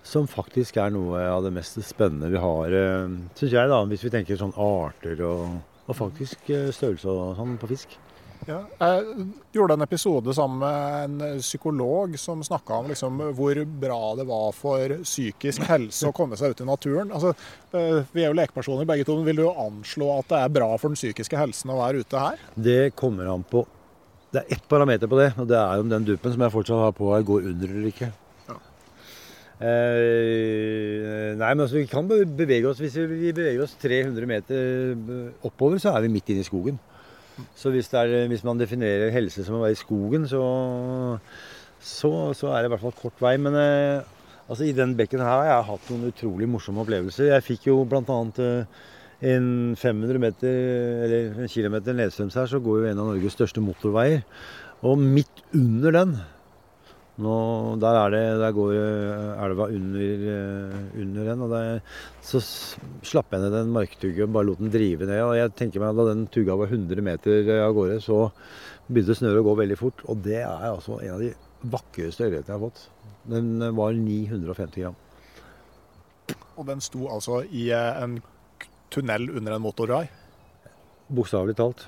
[0.04, 4.04] Som faktisk er noe av det mest spennende vi har, eh, syns jeg, da, hvis
[4.04, 7.96] vi tenker sånn arter og, og faktisk eh, størrelse og sånn på fisk.
[8.44, 14.00] Ja, jeg gjorde en episode sammen med en psykolog som snakka om liksom hvor bra
[14.20, 17.14] det var for psykisk helse å komme seg ut i naturen.
[17.16, 17.32] Altså,
[17.72, 19.16] eh, vi er jo lekepersoner begge to.
[19.24, 22.44] Vil du anslå at det er bra for den psykiske helsen å være ute her?
[22.56, 23.64] Det kommer an på
[24.34, 26.80] Det er ett parameter på det, og det er om den duppen som jeg fortsatt
[26.88, 28.08] har på her, går under eller ikke.
[28.48, 28.56] Ja.
[29.70, 34.98] Eh, nei, men altså, vi kan bevege oss Hvis vi beveger oss 300 meter
[35.46, 36.82] oppover, så er vi midt inne i skogen.
[37.58, 40.42] Så hvis, er, hvis man definerer helse som å være i skogen, så,
[41.82, 43.36] så, så er det i hvert fall kort vei.
[43.42, 44.02] Men eh,
[44.48, 47.32] altså, i den bekken her har jeg hatt noen utrolig morsomme opplevelser.
[47.36, 48.20] Jeg fikk jo bl.a.
[48.48, 48.82] Eh,
[49.24, 49.48] en
[49.80, 50.60] 500 meter,
[51.06, 54.24] eller en kilometer nedstrøms her, så går jo en av Norges største motorveier.
[54.84, 56.18] Og midt under den
[57.22, 57.34] nå,
[57.78, 61.44] der, er det, der går eh, elva under, eh, under den.
[61.46, 61.82] og der,
[62.26, 62.42] Så
[63.06, 65.22] slapp jeg ned en marktugge og bare lot den drive ned.
[65.22, 68.32] og jeg tenker meg Da den tugga var 100 meter av gårde, så
[68.90, 70.02] begynte snøret å gå veldig fort.
[70.10, 72.90] Og det er altså en av de vakreste ørretene jeg har fått.
[73.30, 74.96] Den var 950 gram.
[76.58, 78.18] Og den sto altså i en
[78.94, 80.06] tunnel under en motorvei?
[81.14, 81.88] Bokstavelig talt.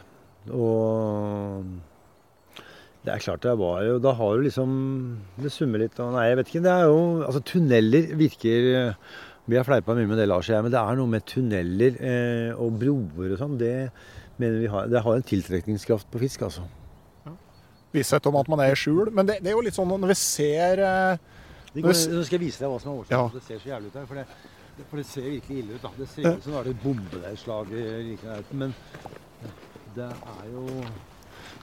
[0.53, 1.65] Og
[3.05, 4.69] det er klart det var jo Da har du liksom
[5.41, 6.63] Det summer litt og Nei, jeg vet ikke.
[6.65, 8.69] Det er jo Altså, tunneler virker
[9.45, 11.99] Vi har fleipa mye med det, Lars og jeg, men det er noe med tunneler
[12.01, 13.59] eh, og broer og sånn.
[13.61, 13.75] Det
[14.41, 16.65] mener vi har Det har en tiltrekningskraft på fisk, altså.
[17.93, 19.11] Visshet om at man er i skjul.
[19.13, 21.35] Men det, det er jo litt sånn når vi ser eh,
[21.75, 23.15] Går, nå skal jeg vise deg hva som er årsaken.
[23.19, 23.23] Ja.
[23.35, 24.05] Det ser så jævlig ut her.
[24.07, 24.25] For det,
[24.89, 25.81] for det ser virkelig ille ut.
[25.85, 25.89] da.
[25.97, 28.57] Det ser ut som det er et bombedslag like nærheten.
[28.59, 28.73] Men
[29.95, 30.65] det er jo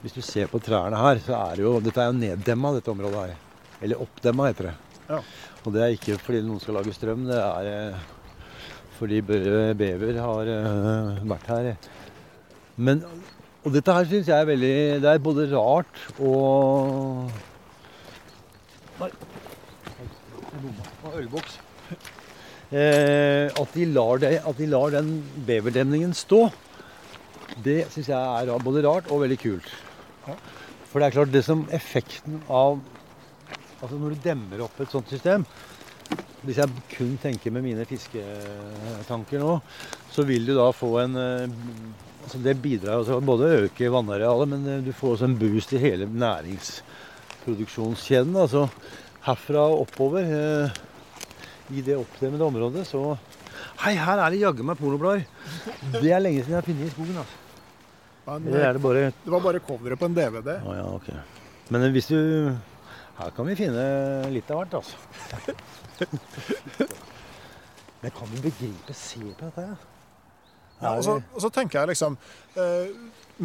[0.03, 2.91] Hvis du ser på trærne her, så er det jo Dette er jo neddemma, dette
[2.91, 3.35] området her.
[3.81, 4.73] Eller oppdemma, heter det.
[5.09, 5.19] Ja.
[5.65, 7.25] Og det er ikke fordi noen skal lage strøm.
[7.29, 7.99] Det er eh,
[8.97, 11.69] fordi bø- bever har eh, vært her.
[12.77, 13.03] Men
[13.63, 14.71] Og dette her syns jeg er veldig
[15.03, 17.29] Det er både rart og
[18.99, 19.09] Nei.
[21.15, 21.59] Ølboks.
[22.73, 26.47] Eh, at, de lar det, at de lar den beverdemningen stå,
[27.61, 29.67] det syns jeg er både rart og veldig kult.
[30.89, 32.79] For det er klart, det som effekten av
[33.83, 35.43] Altså når du demmer opp et sånt system
[36.47, 39.53] Hvis jeg kun tenker med mine fisketanker nå,
[40.13, 41.51] så vil du da få en eh,
[42.23, 45.75] altså Det bidrar altså både å øke vannarealet, men eh, du får også en boost
[45.75, 48.35] i hele næringsproduksjonskjeden.
[48.39, 48.71] Altså
[49.27, 50.23] herfra og oppover.
[51.73, 53.01] I det oppdemmede området så
[53.83, 55.23] Hei, her er det jaggu meg pornoblader!
[55.95, 57.17] Det er lenge siden jeg har funnet i skogen.
[57.21, 57.37] altså.
[58.27, 60.49] men, Eller er det bare Det var bare coveret på en DVD.
[60.59, 61.09] Å ja, ok.
[61.73, 62.19] Men hvis du
[63.17, 63.85] Her kan vi finne
[64.33, 64.97] litt av hvert, altså.
[68.03, 69.89] Men kan du begripe Se på dette her.
[70.83, 72.17] Ja, og, så, og så tenker jeg liksom
[72.59, 72.89] eh,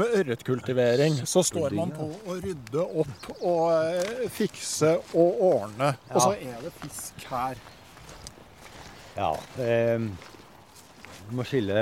[0.01, 5.93] Med ørretkultivering så står man på å rydde opp og eh, fikse og ordne.
[6.11, 7.61] Og så er det fisk her.
[9.19, 9.33] Ja.
[9.59, 9.99] Eh,
[11.29, 11.77] du må skille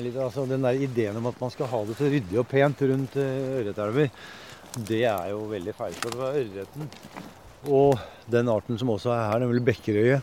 [0.00, 0.16] litt.
[0.16, 3.18] altså Den der ideen om at man skal ha det så ryddig og pent rundt
[3.20, 4.10] eh, ørretelver,
[4.88, 6.16] det er jo veldig feilslått.
[6.16, 6.88] For Ørreten
[7.70, 8.00] og
[8.32, 10.22] den arten som også er her, nemlig bekkerøye,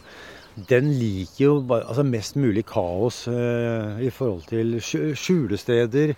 [0.68, 6.16] den liker jo bare, altså mest mulig kaos eh, i forhold til skjulesteder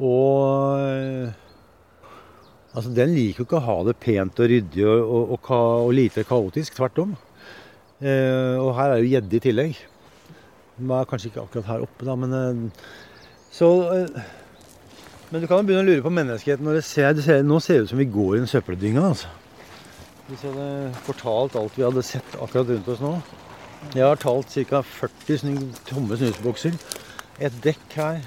[0.00, 1.38] og eh,
[2.70, 5.48] Altså, Den liker jo ikke å ha det pent og ryddig og, og, og,
[5.88, 6.76] og lite kaotisk.
[6.76, 7.16] Tvert om.
[8.00, 9.80] Eh, og her er jo gjedde i tillegg.
[10.78, 12.86] Den er kanskje ikke akkurat her oppe, da, men eh,
[13.52, 14.22] Så eh,
[15.30, 17.60] Men du kan jo begynne å lure på menneskeheten når det ser, det ser Nå
[17.60, 19.28] ser det ut som vi går i en søppeldynge, altså.
[20.30, 23.12] Hvis jeg hadde fortalt alt vi hadde sett akkurat rundt oss nå
[23.96, 24.80] Jeg har talt ca.
[24.80, 25.54] 40 snu,
[25.88, 26.76] tomme snusbokser.
[27.40, 28.18] Et dekk her.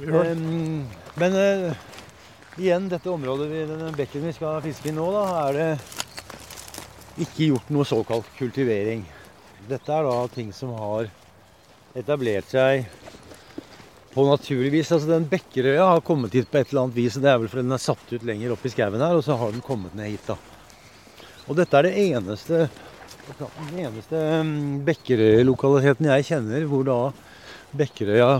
[0.00, 0.86] Em,
[1.20, 1.82] men uh,
[2.56, 5.68] igjen, dette området, vi, denne bekken vi skal fiske i nå, da, er det
[7.16, 9.04] ikke gjort noe såkalt kultivering.
[9.68, 11.08] Dette er da ting som har
[11.96, 12.86] etablert seg
[14.12, 14.90] på naturlig vis.
[14.92, 17.16] Altså den Bekkerøya har kommet hit på et eller annet vis.
[17.16, 19.24] og Det er vel fordi den er satt ut lenger opp i skauen her, og
[19.24, 20.28] så har den kommet ned hit.
[20.28, 20.36] da.
[21.46, 22.66] Og dette er det eneste
[23.26, 26.98] den eneste mm, Bekkerøy-lokaliteten jeg kjenner hvor da
[27.76, 28.36] Bekkerøya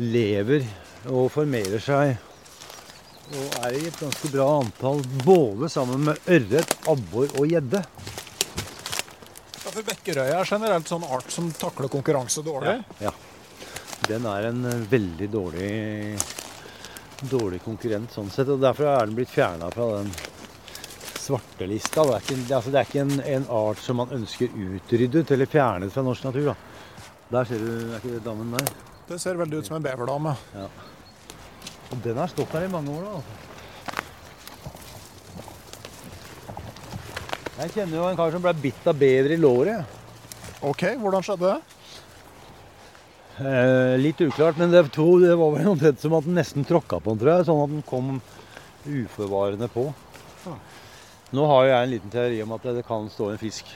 [0.00, 0.64] lever
[1.12, 2.14] og formerer seg
[3.32, 7.80] og er i et ganske bra antall både sammen med ørret, abbor og gjedde.
[9.64, 12.76] Ja, for Bekkerøya er generelt sånn art som takler konkurranse dårlig.
[13.00, 13.14] Ja.
[14.04, 15.72] Den er en eh, veldig dårlig,
[17.30, 18.50] dårlig konkurrent sånn sett.
[18.52, 20.12] og Derfor er den blitt fjerna fra den
[21.24, 22.04] svartelista.
[22.04, 25.48] Det er ikke, altså det er ikke en, en, art som man ønsker utryddet eller
[25.48, 26.50] fjernet fra norsk natur.
[26.52, 26.56] Da.
[27.32, 28.74] Der ser du, er ikke det damen der?
[29.08, 30.36] Det ser veldig ut som en beverdame.
[30.52, 30.68] Ja.
[31.94, 33.22] Og den har stått der i mange år, nå.
[37.54, 40.00] Jeg kjenner jo en kar som ble bitt av bever i låret.
[40.66, 41.60] Ok, hvordan skjedde det?
[43.34, 46.98] Eh, litt uklart, men det, to, det var vel omtrent som at den nesten tråkka
[46.98, 47.46] på den, tror jeg.
[47.46, 48.10] Sånn at den kom
[48.84, 49.86] uforvarende på.
[51.34, 53.70] Nå har jeg en liten teori om at det kan stå en fisk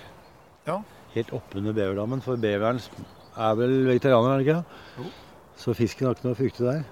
[0.66, 0.82] ja.
[1.14, 2.22] helt oppunder beverdammen.
[2.24, 4.84] For beveren er vel vegetarianer, er det ikke?
[4.98, 5.10] Jo.
[5.58, 6.86] Så fisken har ikke noe å frykte der.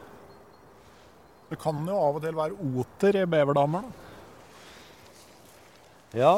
[1.51, 4.03] Det kan jo av og til være oter i beverdammer, da.
[6.17, 6.33] Ja.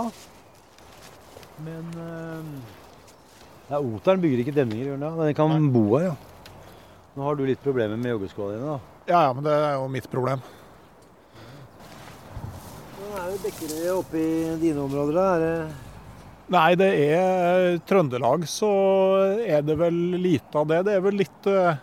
[1.64, 2.44] Men øh,
[3.68, 5.72] ja, Oteren bygger ikke demninger, gjør den Den kan Nei.
[5.72, 6.14] bo her, ja.
[7.16, 9.02] Nå har du litt problemer med joggeskoa dine, da.
[9.08, 10.44] Ja, ja, men det er jo mitt problem.
[12.98, 15.28] Nå er det Bekkerøy oppe i dine områder, da?
[15.34, 15.86] Er det
[16.48, 18.68] Nei, det er Trøndelag, så
[19.44, 20.78] er det vel lite av det.
[20.86, 21.76] Det er vel litt uh,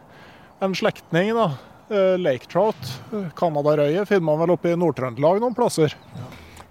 [0.66, 1.52] en slektning, da.
[1.86, 2.88] Uh, lake trout,
[3.38, 5.94] Canadarøye, finner man vel oppe i Nord-Trøndelag noen plasser.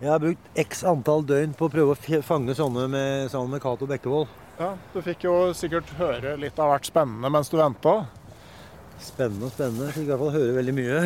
[0.00, 3.62] Jeg har brukt x antall døgn på å prøve å fange sånne med, sammen med
[3.62, 4.26] Cato Bekkevold.
[4.58, 7.94] Ja, Du fikk jo sikkert høre litt av hvert spennende mens du venta.
[9.02, 9.92] Spennende og spennende.
[9.94, 11.00] Fikk i hvert fall høre veldig mye.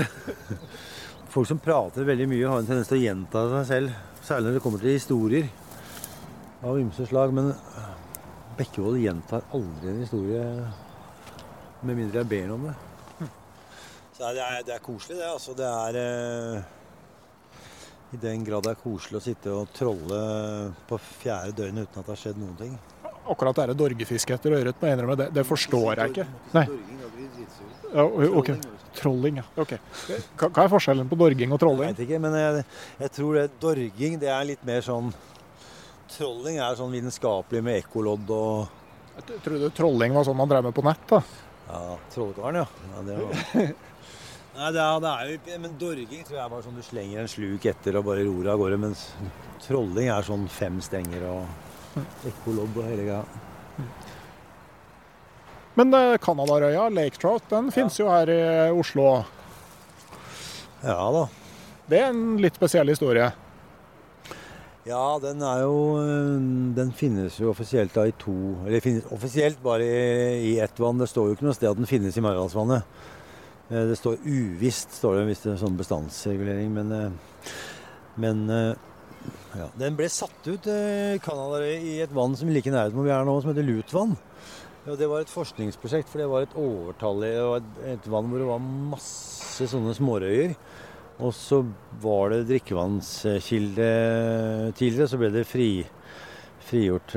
[1.33, 4.03] Folk som prater veldig mye, har en tendens til å gjenta seg selv.
[4.25, 5.49] Særlig når det kommer til historier
[6.65, 7.37] av ymse slag.
[7.37, 7.53] Men
[8.59, 10.45] Bekkevold gjentar aldri en historie
[11.85, 12.79] med mindre jeg ber om det.
[14.19, 15.27] Så det er, det er, koselig, det.
[15.31, 16.63] Altså, det er eh,
[18.17, 20.19] I den grad det er koselig å sitte og trolle
[20.89, 22.73] på fjerde døgn uten at det har skjedd noen ting.
[23.31, 26.27] Akkurat det dorgefiske etter ørret, må jeg innrømme, det, det forstår jeg ikke.
[26.57, 26.67] Nei.
[27.93, 28.05] Ja,
[28.41, 28.53] ok.
[28.99, 29.47] Trolling, ja.
[29.63, 29.77] Ok.
[30.41, 31.93] Hva er forskjellen på dorging og trolling?
[31.93, 32.65] Jeg vet ikke, men jeg,
[33.05, 35.13] jeg tror det dorging det er litt mer sånn
[36.09, 40.75] Trolling er sånn vitenskapelig med ekkolodd og Jeg trodde trolling var sånn man drev med
[40.75, 41.21] på nett, da.
[41.69, 42.89] Ja, Trollkaren, ja.
[42.97, 43.77] ja det var...
[44.59, 47.23] Nei, det er, det er, jo Men dorging tror jeg er bare sånn du slenger
[47.23, 48.79] en sluk etter og bare ror av gårde.
[48.83, 49.05] Mens
[49.63, 53.25] trolling er sånn fem stenger og ekkolobb og hele greia.
[55.79, 57.75] Men Canadarøya, Lake Trout, den ja.
[57.77, 58.41] finnes jo her i
[58.75, 59.11] Oslo.
[60.83, 61.29] Ja da.
[61.89, 63.29] Det er en litt spesiell historie.
[64.89, 65.79] Ja, den er jo
[66.75, 68.33] Den finnes jo offisielt da i to
[68.63, 70.99] Eller finnes offisielt bare i, i ett vann.
[70.99, 72.87] Det står jo ikke noe sted at den finnes i Maridalsvannet.
[73.71, 76.71] Eh, det står uvisst, står det hvis det er sånn bestandsregulering.
[76.73, 77.53] Men, eh,
[78.23, 78.71] men eh,
[79.59, 79.69] ja.
[79.81, 80.65] Den ble satt ut
[81.25, 84.17] Canada, i et vann som like nærheten hvor vi er nå, som heter Lutvann.
[84.87, 88.49] Ja, det var et forskningsprosjekt, for det var et overtallig et, et vann hvor det
[88.49, 90.55] var masse sånne smårøyer.
[91.19, 91.61] Og så
[92.01, 93.89] var det drikkevannskilde
[94.79, 95.71] tidligere, så ble det fri,
[96.69, 97.17] frigjort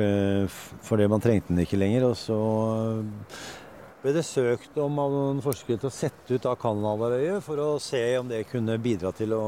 [0.87, 2.07] fordi man trengte den ikke lenger.
[2.09, 2.39] Og så
[4.01, 7.67] ble det søkt om av noen forskere til å sette ut av Kanadarøyet for å
[7.81, 9.43] se om det kunne bidra til å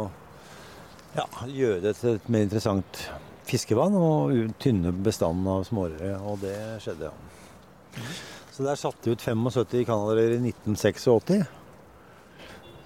[1.15, 3.01] ja, gjøre det til et mer interessant
[3.49, 6.15] fiskevann og tynne bestanden av smårere.
[6.21, 8.05] Og det skjedde, ja.
[8.53, 11.43] Så der satte de ut 75 Kanadarøyer i 1986.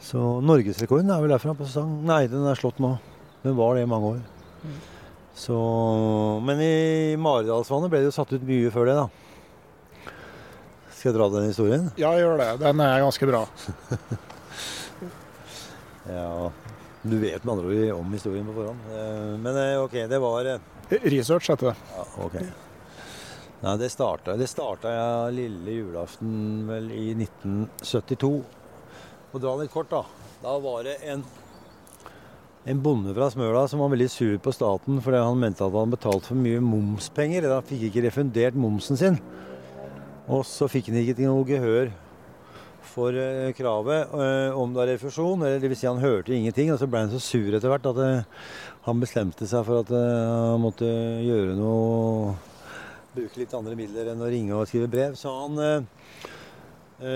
[0.08, 1.98] Så norgesrekorden er vel derfra på sesong.
[2.08, 2.96] Nei, den er slått nå.
[3.44, 4.22] Den var det i mange år.
[5.38, 5.58] Så,
[6.48, 9.27] men i Maridalsvannet ble det jo satt ut mye før det, da.
[10.98, 11.84] Skal jeg dra den historien?
[12.02, 12.48] Ja, gjør det.
[12.64, 13.44] Den er ganske bra.
[16.16, 16.32] ja,
[17.06, 18.88] du vet med andre ord om historien på forhånd.
[18.98, 21.76] Eh, men eh, OK, det var eh, Research heter det.
[21.94, 22.40] Ja, ok.
[23.62, 28.34] Nei, det starta, det starta jeg lille julaften vel i 1972.
[29.34, 30.02] Og dra litt kort, da.
[30.42, 31.22] Da var det en,
[32.66, 35.94] en bonde fra Smøla som var veldig sur på staten fordi han mente at han
[35.94, 37.46] betalte betalt for mye momspenger.
[37.54, 39.22] Da fikk ikke refundert momsen sin.
[40.28, 41.94] Og så fikk han ikke noe gehør
[42.98, 45.46] for uh, kravet uh, om det var refusjon.
[45.46, 46.72] Eller vil si han hørte ingenting.
[46.74, 48.48] Og så ble han så sur etter hvert at uh,
[48.88, 52.36] han bestemte seg for at han måtte gjøre noe
[53.18, 55.16] Bruke litt andre midler enn å ringe og skrive brev.
[55.18, 55.88] Så han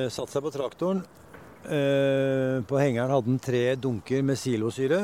[0.09, 1.03] satte seg på traktoren.
[1.61, 5.03] på hengeren hadde han tre dunker med silosyre.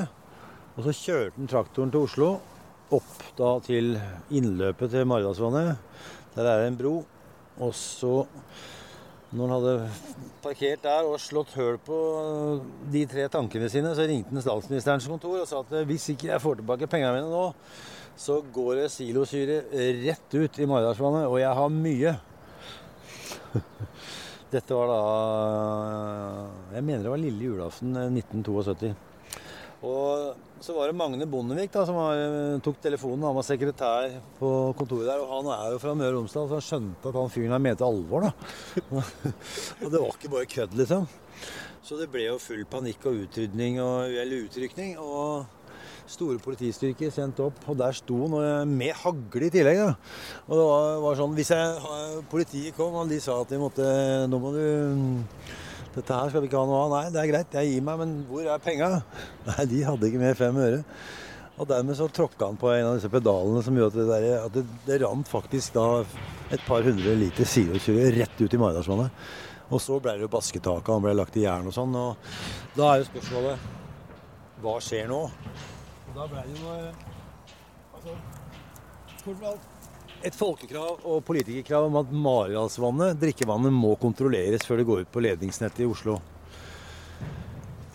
[0.73, 2.31] Og så kjørte han traktoren til Oslo.
[2.97, 3.93] Opp da til
[4.33, 5.85] innløpet til Maridalsvannet.
[6.33, 6.95] Der er det en bro.
[7.63, 8.25] Og så
[9.27, 9.89] Når han hadde
[10.43, 11.97] parkert der og slått høl på
[12.93, 16.43] de tre tankene sine, så ringte han statsministerens kontor og sa at hvis ikke jeg
[16.43, 17.49] får tilbake pengene mine nå,
[18.15, 19.57] så går det silosyre
[19.99, 22.15] rett ut i Maridalsvannet, og jeg har mye.
[24.55, 25.01] Dette var da
[26.77, 28.93] Jeg mener det var lille julaften 1972.
[29.91, 32.19] Og så var det Magne Bondevik da, som var,
[32.65, 33.25] tok telefonen.
[33.27, 35.21] Han var sekretær på kontoret der.
[35.21, 37.63] Og han er jo fra Møre og Romsdal, så han skjønte at han fyren her
[37.63, 38.31] mente alvor, da.
[39.83, 41.05] og det var ikke bare kødd, liksom.
[41.87, 44.97] Så det ble jo full panikk og utrydning og, eller utrykning.
[44.99, 45.45] Og
[46.07, 49.83] store politistyrker sendt opp, og der sto han med hagle i tillegg.
[49.83, 49.93] Da.
[50.47, 53.87] Og det var, var sånn Hvis jeg, politiet kom, og de sa at de måtte
[54.31, 54.65] Nå må du
[55.97, 56.91] dette her skal vi ikke ha noe av.
[56.93, 58.89] Nei, det er greit, jeg gir meg, men hvor er penga?
[59.49, 60.83] Nei, de hadde ikke mer fem øre.
[61.57, 64.45] Og dermed så tråkka han på en av disse pedalene som gjorde at det, der,
[64.45, 65.87] at det, det rant faktisk da
[66.53, 69.23] et par hundre liter silosyre rett ut i Maridalsvannet.
[69.73, 71.97] Og så ble det jo basketaket, han ble lagt i jern og sånn.
[71.97, 73.73] Og da er jo spørsmålet
[74.61, 75.23] hva skjer nå?
[75.27, 76.75] Og da ble det jo
[77.97, 78.13] altså,
[79.25, 79.41] Kort
[80.28, 85.23] et folkekrav og politikerkrav om at Maridalsvannet, drikkevannet, må kontrolleres før det går ut på
[85.23, 86.19] ledningsnettet i Oslo.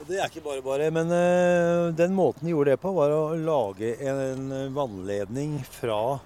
[0.02, 3.36] Det er ikke bare bare, men uh, den måten de gjorde det på, var å
[3.38, 6.18] lage en vannledning fra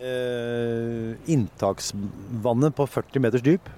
[0.00, 3.68] uh, inntaksvannet på 40 meters dyp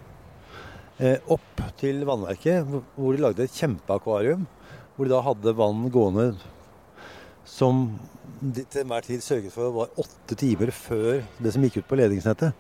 [1.01, 4.45] uh, opp til vannverket, hvor de lagde et kjempeakvarium.
[4.93, 6.35] Hvor de da hadde vann gående
[7.53, 7.85] som
[8.43, 12.57] til enhver tid sørget for var åtte timer før det som gikk ut på ledningsnettet.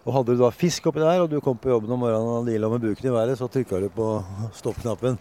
[0.00, 2.48] Og hadde du da fisk oppi der, og du kom på jobben om morgenen og
[2.48, 4.08] lå med buken i været, så trykka du på
[4.56, 5.20] stoppknappen.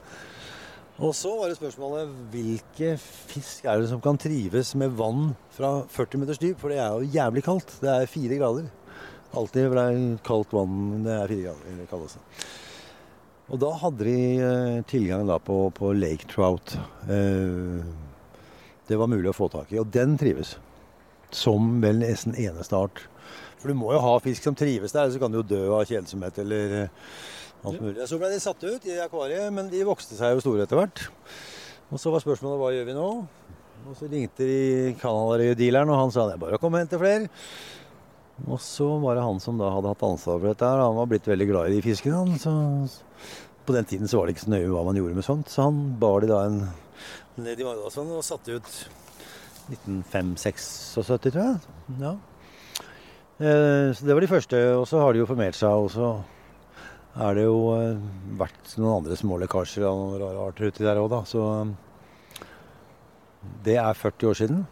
[1.00, 5.78] Og så var det spørsmålet hvilke fisk er det som kan trives med vann fra
[5.92, 6.58] 40 meters dyp?
[6.60, 7.76] For det er jo jævlig kaldt.
[7.84, 8.68] Det er fire grader.
[9.40, 9.86] Alltid ble
[10.26, 12.24] kaldt vann det er fire grader det kaldeste.
[13.50, 16.76] Og da hadde de eh, tilgang da på, på lake trout.
[17.10, 17.80] Eh,
[18.90, 19.80] det var mulig å få tak i.
[19.82, 20.58] Og den trives.
[21.36, 23.04] Som vel nesten eneste art.
[23.60, 25.84] For du må jo ha fisk som trives der, så kan du jo dø av
[25.86, 26.94] kjedsomhet eller eh,
[27.68, 28.08] alt mulig.
[28.10, 31.04] Så ble de satt ut i akvariet, men de vokste seg jo store etter hvert.
[31.90, 33.10] Og så var spørsmålet hva gjør vi nå?
[33.90, 37.02] Og så ringte de Canada-dealeren, og han sa det er bare å komme og hente
[37.02, 37.30] flere.
[38.48, 40.84] Og så var det han som da hadde hatt ansvar for dette her.
[40.86, 42.40] Han var blitt veldig glad i de fiskene.
[42.40, 42.54] Så
[43.68, 45.68] på den tiden så var det ikke så nøye hva man gjorde med sånt, så
[45.68, 46.62] han bar de da en
[47.44, 48.74] ned i Maridalsvannet og satte ut
[49.70, 51.60] 1905-76, tror jeg.
[52.02, 52.16] Ja.
[53.40, 54.58] Eh, så det var de første.
[54.76, 56.10] Og så har de jo formert seg, og så
[57.20, 58.02] er det jo eh,
[58.40, 61.22] vært noen andre små lekkasjer av noen rare arter uti der òg, da.
[61.30, 61.42] Så
[63.64, 64.66] det er 40 år siden.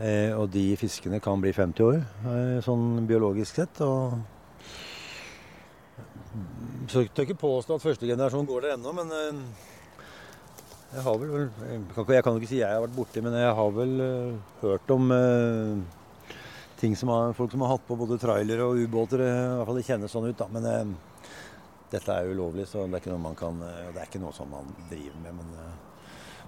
[0.00, 2.00] Eh, og de fiskene kan bli 50 år,
[2.64, 3.82] sånn biologisk sett.
[3.84, 4.22] og
[6.90, 9.12] så tør ikke påstå at første generasjon går der ennå, men
[10.94, 13.72] jeg har vel Jeg kan jo ikke si jeg har vært borti, men jeg har
[13.74, 16.36] vel uh, hørt om uh,
[16.80, 19.24] ting som har, folk som har hatt på både trailer og ubåter.
[19.24, 20.48] I hvert fall det kjennes sånn ut, da.
[20.54, 21.32] Men uh,
[21.90, 24.48] dette er ulovlig, så det er ikke noe man kan Det er ikke noe som
[24.50, 25.52] man driver med, men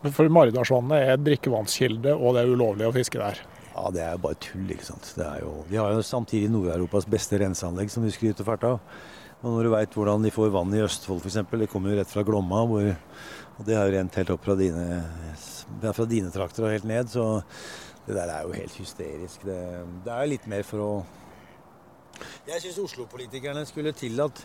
[0.03, 3.39] Men for Maridalsvannet er drikkevannskilde, og det er ulovlig å fiske der?
[3.77, 5.09] Ja, det er jo bare tull, ikke sant.
[5.17, 8.79] Det er jo, vi har jo samtidig Nord-Europas beste renseanlegg, som vi skryter fælt av.
[9.43, 12.13] Og når du veit hvordan de får vann i Østfold f.eks., det kommer jo rett
[12.13, 12.87] fra Glomma, hvor
[13.57, 14.87] og det har jo rent helt opp fra dine,
[15.83, 17.43] fra dine trakter og helt ned, så
[18.07, 19.47] det der er jo helt hysterisk.
[19.49, 19.61] Det,
[20.05, 20.91] det er litt mer for å
[22.47, 24.45] Jeg syns Oslo-politikerne skulle tillatt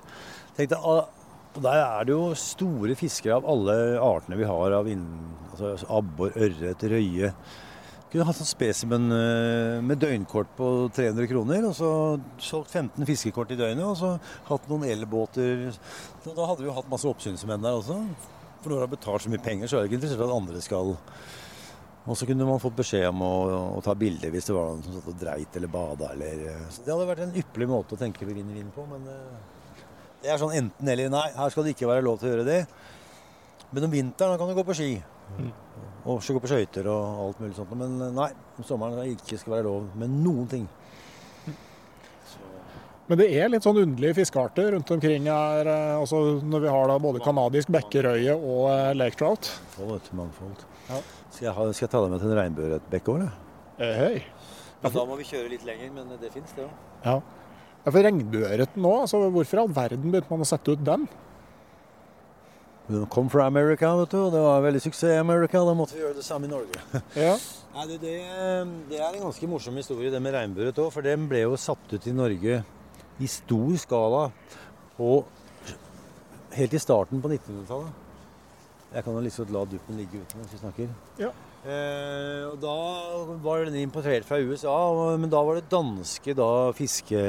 [0.58, 1.10] tenkte, ah,
[1.52, 4.72] og Der er det jo store fiskere av alle artene vi har.
[4.72, 7.34] av altså Abbor, ørret, røye.
[8.12, 11.68] Kunne hatt sånn spesimen eh, med døgnkort på 300 kroner.
[11.68, 11.92] Og så
[12.40, 14.14] solgt 15 fiskekort i døgnet, og så
[14.48, 15.70] hatt noen elbåter.
[16.24, 18.00] Da hadde vi jo hatt masse oppsynsmenn der også.
[18.62, 20.36] For når du har betalt så mye penger, så er du ikke interessert i at
[20.36, 20.94] andre skal
[22.02, 23.34] Og så kunne man fått beskjed om å,
[23.78, 26.68] å ta bilder hvis det var noen som satt og dreit eller bada eller eh,
[26.74, 29.60] så Det hadde vært en ypperlig måte å tenke vinn-vinn på, men eh,
[30.22, 31.10] det er sånn enten eller.
[31.10, 32.60] Nei, her skal det ikke være lov til å gjøre det.
[33.72, 34.92] Men om vinteren kan du gå på ski.
[35.38, 35.52] Mm.
[36.12, 37.74] Og gå på skøyter og alt mulig sånt.
[37.78, 40.68] Men eh, nei, om sommeren ikke være lov med noen ting.
[43.12, 45.68] Men det er litt sånn underlige fiskearter rundt omkring her.
[45.98, 49.50] Altså når vi har da både kanadisk bekkerøye og eh, lake trout.
[49.76, 50.62] Mangfold, mangfold.
[50.88, 51.00] Ja.
[51.26, 53.36] Skal, jeg ha, skal, jeg ta deg med til en regnbueørretbekk òg, eller?
[53.84, 54.48] Eh, hei.
[54.80, 56.88] Ja, da må vi kjøre litt lenger, men det fins, det òg.
[57.04, 57.18] Ja.
[57.84, 57.92] ja.
[57.92, 61.08] For regnbueørreten òg, altså, hvorfor i all verden begynte man å sette ut den?
[62.88, 65.60] Den kom fra Amerika, vet du, og det var veldig suksess i Amerika.
[65.68, 66.80] Da måtte vi gjøre det samme i Norge.
[67.28, 67.36] ja.
[67.76, 68.20] Nei, det, det,
[68.88, 70.96] det, er en ganske morsom historie, det med regnbueørret òg.
[70.96, 72.64] For den ble jo satt ut i Norge
[73.22, 74.24] i stor skala
[75.02, 75.30] Og
[76.58, 80.60] helt i starten på 1900-tallet Jeg kan jo liksom la duppen ligge ute mens vi
[80.60, 80.90] snakker.
[81.22, 81.30] Ja.
[81.62, 82.74] Eh, og da
[83.46, 84.74] var den importert fra USA,
[85.16, 87.22] men da var det danske da fiske...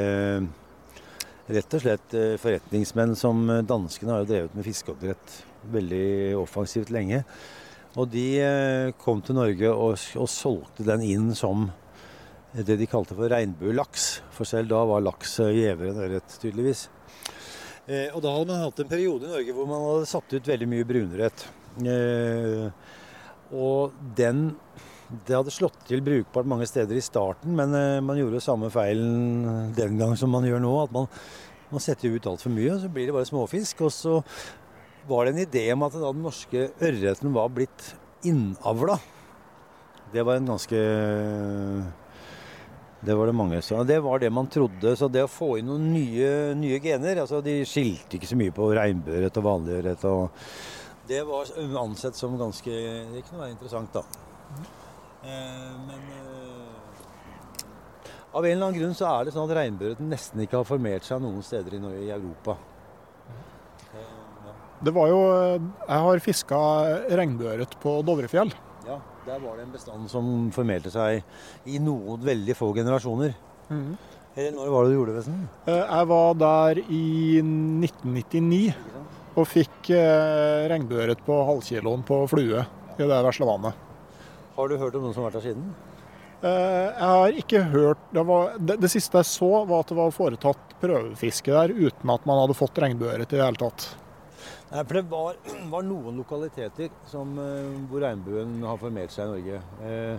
[1.53, 5.37] Rett og slett eh, forretningsmenn som eh, Danskene har jo drevet med fiskeoppdrett
[5.75, 7.23] veldig offensivt lenge.
[7.99, 11.67] Og de eh, kom til Norge og, og solgte den inn som
[12.53, 14.09] det de kalte for regnbuelaks.
[14.35, 16.89] For selv da var laks gjevere enn ørret, tydeligvis.
[17.89, 20.51] Eh, og da hadde man hatt en periode i Norge hvor man hadde satt ut
[20.53, 21.47] veldig mye brunrett.
[21.83, 22.69] Eh,
[23.53, 24.53] og den
[25.13, 28.71] Det hadde slått til brukbart mange steder i starten, men eh, man gjorde jo samme
[28.73, 30.71] feilen den gang som man gjør nå.
[30.87, 31.11] At man,
[31.69, 33.83] man setter ut altfor mye, og så blir det bare småfisk.
[33.85, 34.23] Og så
[35.09, 37.91] var det en idé om at da den norske ørreten var blitt
[38.25, 38.97] innavla.
[40.15, 40.81] Det var en ganske
[43.03, 44.95] det var det mange som Det var det man trodde.
[44.97, 48.55] Så det å få inn noen nye, nye gener altså De skilte ikke så mye
[48.55, 50.07] på regnbueørret og vanlig ørret.
[51.11, 51.51] Det var
[51.83, 54.05] ansett som ganske Det kunne være interessant, da.
[55.23, 57.67] Eh, men eh,
[58.33, 61.07] av en eller annen grunn så er det sånn at regnbueørreten nesten ikke har formert
[61.07, 62.57] seg noen steder i, i Europa.
[63.99, 64.53] Eh.
[64.83, 66.61] Det var jo Jeg har fiska
[67.19, 68.55] regnbueørret på Dovrefjell.
[68.87, 71.23] Ja, der var det en bestand som formerte seg
[71.71, 73.35] i noen veldig få generasjoner.
[73.73, 75.35] Eller når var det du gjorde det?
[75.69, 77.03] Eh, Jeg var der i
[77.43, 78.75] 1999
[79.37, 82.65] og fikk eh, regnbueørret på halvkiloen på flue
[82.99, 83.79] i det vesle vannet.
[84.57, 85.71] Har du hørt om noen som har vært der siden?
[86.43, 89.97] Eh, Jeg har ikke hørt det, var, det, det siste jeg så, var at det
[90.01, 93.93] var foretatt prøvefiske der uten at man hadde fått regnbueørret i det hele tatt.
[94.73, 95.37] Nei, for det var,
[95.75, 99.59] var noen lokaliteter som, eh, hvor regnbuen har formert seg i Norge.
[99.85, 100.17] Eh,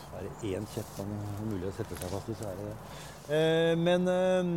[0.00, 2.58] så er det én kjepp som er mulig å sette seg fast i, så er
[2.58, 2.76] det det.
[3.30, 4.50] Eh, men eh,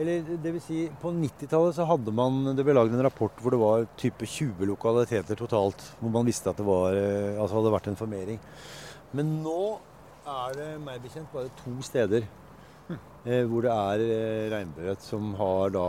[0.00, 3.52] Eller det vil si, på 90-tallet så hadde man Det ble lagd en rapport hvor
[3.52, 5.82] det var type 20 lokaliteter totalt.
[5.98, 8.38] Hvor man visste at det var, eh, altså hadde vært en formering.
[9.10, 9.80] Men nå
[10.30, 12.28] er det meg bekjent bare to steder
[13.20, 15.86] Eh, hvor det er eh, regnbueørret som har da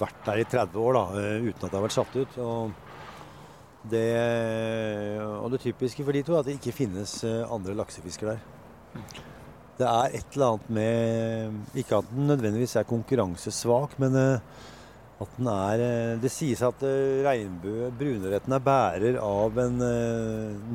[0.00, 2.38] vært der i 30 år da, eh, uten at det har vært satt ut.
[2.40, 2.70] Og
[3.92, 4.06] det,
[5.20, 8.40] og det typiske for de to er at det ikke finnes eh, andre laksefisker der.
[9.76, 14.62] Det er et eller annet med Ikke at den nødvendigvis er konkurransesvak, men eh,
[15.20, 16.80] at den er Det sies at
[17.24, 19.84] regnbue, brunørreten er bærer av en,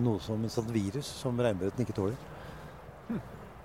[0.05, 2.17] noe som et sånt virus som regnbueørreten ikke tåler.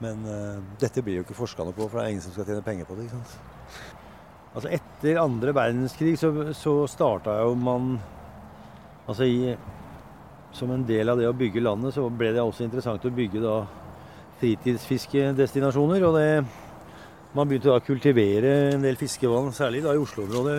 [0.02, 2.48] Men uh, dette blir jo ikke forska noe på, for det er ingen som skal
[2.48, 3.06] tjene penger på det.
[3.06, 3.38] ikke sant?
[4.56, 7.96] Altså Etter andre verdenskrig så, så starta jo man
[9.06, 9.52] Altså i,
[10.56, 13.42] Som en del av det å bygge landet, så ble det også interessant å bygge
[13.44, 13.58] da
[14.40, 16.02] fritidsfiskedestinasjoner.
[16.08, 16.30] Og det,
[17.36, 20.56] man begynte da å kultivere en del fiskevann, særlig da i Oslo-området,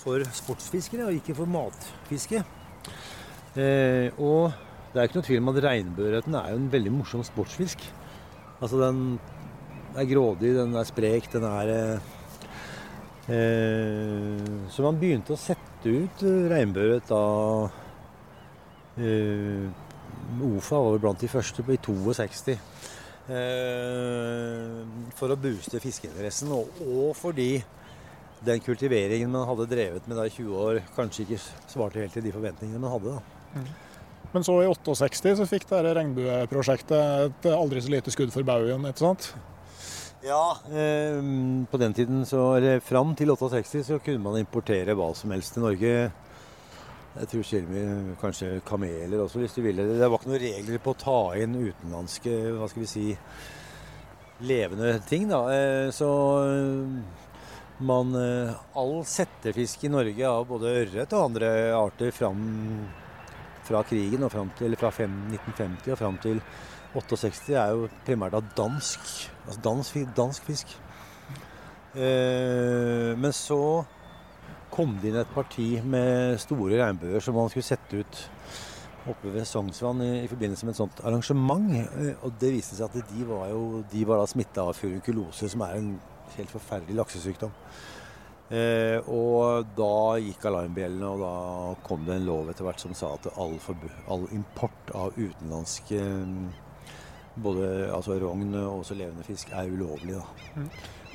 [0.00, 2.42] for sportsfiskere, og ikke for matfiske.
[3.60, 4.56] Eh, og
[4.90, 7.84] det er ikke noe tvil om at regnbueørreten er jo en veldig morsom sportsfisk.
[8.60, 9.18] Altså den
[9.96, 12.08] er grådig, den er sprek, den er eh,
[13.32, 17.24] eh, Så man begynte å sette ut regnbuet regnbueørret da
[19.00, 19.64] eh,
[20.44, 22.58] OFA var blant de første i 62.
[23.30, 24.80] Eh,
[25.16, 27.52] for å booste fiskeinteressen, og, og fordi
[28.44, 32.24] den kultiveringen man hadde drevet med da i 20 år, kanskje ikke svarte helt til
[32.24, 33.16] de forventningene man hadde.
[33.16, 33.89] da.
[34.32, 38.86] Men så i 68 så fikk dette regnbueprosjektet et aldri så lite skudd for baugen,
[38.86, 39.32] ikke sant?
[40.22, 41.18] Ja, eh,
[41.70, 45.56] på den tiden, så, eller fram til 68, så kunne man importere hva som helst
[45.56, 45.94] til Norge.
[47.10, 49.82] Jeg tror med kanskje kameler også, hvis du ville.
[49.98, 53.06] Det var ikke noen regler på å ta inn utenlandske, hva skal vi si,
[54.46, 55.40] levende ting, da.
[55.50, 56.10] Eh, så
[56.44, 57.26] eh,
[57.80, 62.44] man eh, All settefisk i Norge av både ørret og andre arter fram
[63.70, 66.42] fra krigen og fram til, fra 1950 og fram til
[66.98, 69.02] 68 er jo primært av dansk,
[69.46, 70.74] altså dansk, dansk fisk.
[71.94, 73.60] Eh, men så
[74.70, 78.20] kom det inn et parti med store regnbuer som man skulle sette ut
[79.10, 81.70] oppe ved Sognsvann i, i forbindelse med et sånt arrangement.
[81.78, 85.78] Eh, og det viste seg at de var jo var smitta av furunkulose, som er
[85.78, 85.94] en
[86.36, 87.54] helt forferdelig laksesykdom.
[88.50, 91.34] Eh, og da gikk alarmbjellene, og da
[91.86, 93.54] kom det en lov etter hvert som sa at all,
[94.10, 96.48] all import av utenlandske mm,
[97.44, 100.18] både altså rogn og også levende fisk er ulovlig.
[100.18, 100.64] Da.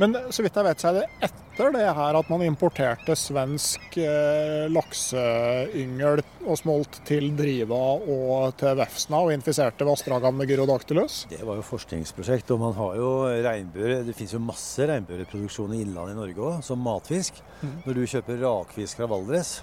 [0.02, 3.96] Men så vidt jeg vet, så er det etter det her at man importerte svensk
[4.04, 11.22] eh, lakseyngel og smolt til Driva og til Vefsna og infiserte vassdragene med gyrodactylus?
[11.32, 13.14] Det var jo forskningsprosjekt, og man har jo
[13.48, 14.04] regnbuer.
[14.04, 17.40] Det finnes jo masse regnbueproduksjon i innlandet i Norge òg, som matfisk.
[17.64, 17.80] Mm.
[17.88, 19.56] Når du kjøper rakfisk fra Valdres,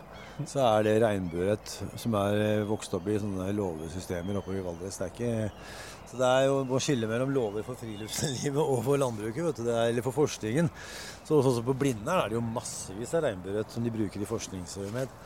[0.49, 4.97] så er det regnbueørret som er vokst opp i sånne låvesystemer oppe i Valdres.
[4.97, 5.51] Det er ikke
[6.13, 9.69] Det er jo å skille mellom lover for friluftslivet og for landbruket, vet du.
[9.71, 10.69] Er, eller for forskningen.
[11.25, 15.17] Så også på Blindern er det jo massevis av regnbueørret som de bruker i forskningsøyemed.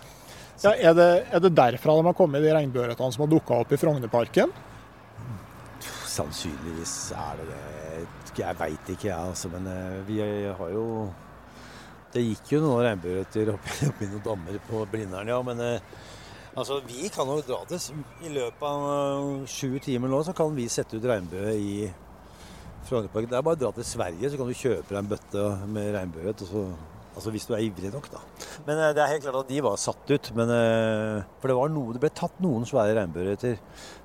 [0.63, 3.75] Ja, er, det, er det derfra de har kommet, de regnbueørretene som har dukka opp
[3.75, 4.55] i Frognerparken?
[6.17, 7.61] Sannsynligvis er det det.
[8.37, 9.51] Jeg veit ikke, jeg, altså.
[9.53, 10.87] Men eh, vi har jo
[12.13, 15.41] Det gikk jo noen regnbueørreter oppi, oppi noen dammer på Blindern, ja.
[15.45, 15.97] Men eh,
[16.57, 20.65] Altså, Vi kan jo dra til I løpet av sju timer nå så kan vi
[20.73, 21.73] sette ut regnbue i
[22.87, 23.29] Frognerparken.
[23.29, 25.91] Det er bare å dra til Sverige, så kan du kjøpe deg en bøtte med
[25.93, 26.33] regnbue.
[27.17, 28.23] Altså hvis du er ivrig nok, da.
[28.69, 30.31] Men eh, det er helt klart at de var satt ut.
[30.39, 33.59] Men, eh, for det, noe, det ble tatt noen svære regnbueørreter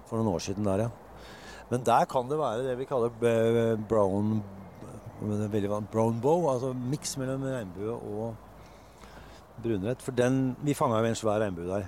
[0.09, 1.31] for noen år siden der, ja.
[1.71, 3.13] Men der kan det være det vi kaller
[3.87, 4.41] brown,
[5.93, 10.03] brown bow, altså miks mellom regnbue og brunrett.
[10.03, 11.87] For den, vi fanga jo en svær regnbue der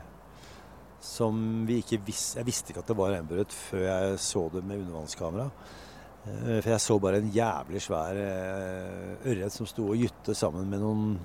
[1.04, 4.64] som vi ikke visste Jeg visste ikke at det var regnbueørret før jeg så det
[4.64, 5.50] med undervannskamera.
[6.24, 10.70] Eh, for jeg så bare en jævlig svær eh, ørret som sto og gytte sammen
[10.72, 11.18] med noen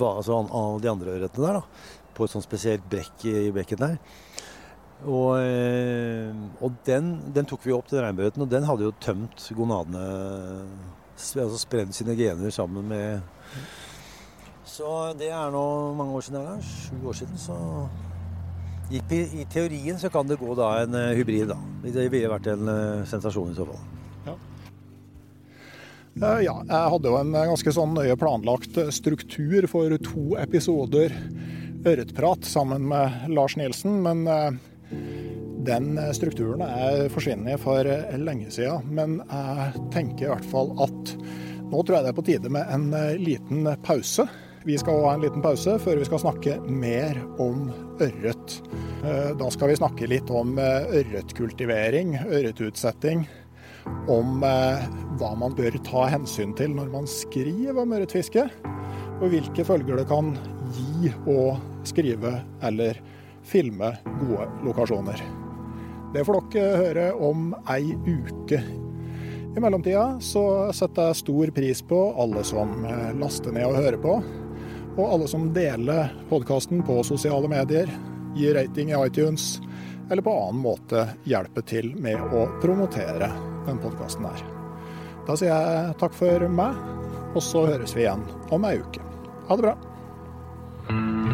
[0.00, 1.58] altså av de andre ørretene der.
[1.58, 3.96] da, På et sånt spesielt brekk i bekken der.
[5.04, 6.30] Og, eh,
[6.62, 10.04] og den, den, tok vi opp til regnbueørreten, og den hadde jo tømt gonadene
[11.14, 13.20] Altså spredd sine gener sammen med
[14.66, 16.62] Så det er nå mange år siden.
[16.62, 17.38] Sju år siden.
[17.38, 17.54] så
[18.90, 21.58] i, teorien så kan det gå da en uh, hybrid, da.
[21.84, 23.80] Det ville vært en uh, sensasjon i så fall.
[24.26, 24.34] Ja.
[26.14, 26.56] Uh, ja.
[26.68, 31.14] jeg hadde jo en ganske sånn nøye planlagt struktur for to episoder
[31.84, 34.22] ørretprat sammen med Lars Nielsen, men
[35.68, 37.84] den strukturen er forsvunnet for
[38.16, 38.88] lenge siden.
[38.96, 41.12] Men jeg tenker i hvert fall at
[41.68, 42.88] nå tror jeg det er på tide med en
[43.20, 44.24] liten pause.
[44.64, 47.66] Vi skal ha en liten pause før vi skal snakke mer om
[48.00, 48.52] ørret.
[49.04, 53.26] Eh, da skal vi snakke litt om eh, ørretkultivering, ørretutsetting.
[54.08, 54.86] Om eh,
[55.20, 58.46] hva man bør ta hensyn til når man skriver om ørretfiske.
[59.20, 60.32] Og hvilke følger det kan
[60.72, 62.32] gi å skrive
[62.64, 63.02] eller
[63.44, 63.90] filme
[64.22, 65.20] gode lokasjoner.
[66.14, 68.62] Det får dere høre om ei uke.
[69.54, 72.72] I mellomtida så setter jeg stor pris på alle som
[73.20, 74.16] laster ned og hører på
[74.96, 77.90] og alle som deler podkasten på sosiale medier,
[78.36, 79.60] gir rating i iTunes,
[80.10, 83.30] eller på annen måte hjelper til med å promotere
[83.66, 84.44] den podkasten her.
[85.24, 86.78] Da sier jeg takk for meg,
[87.34, 89.02] og så høres vi igjen om ei uke.
[89.48, 91.33] Ha det bra.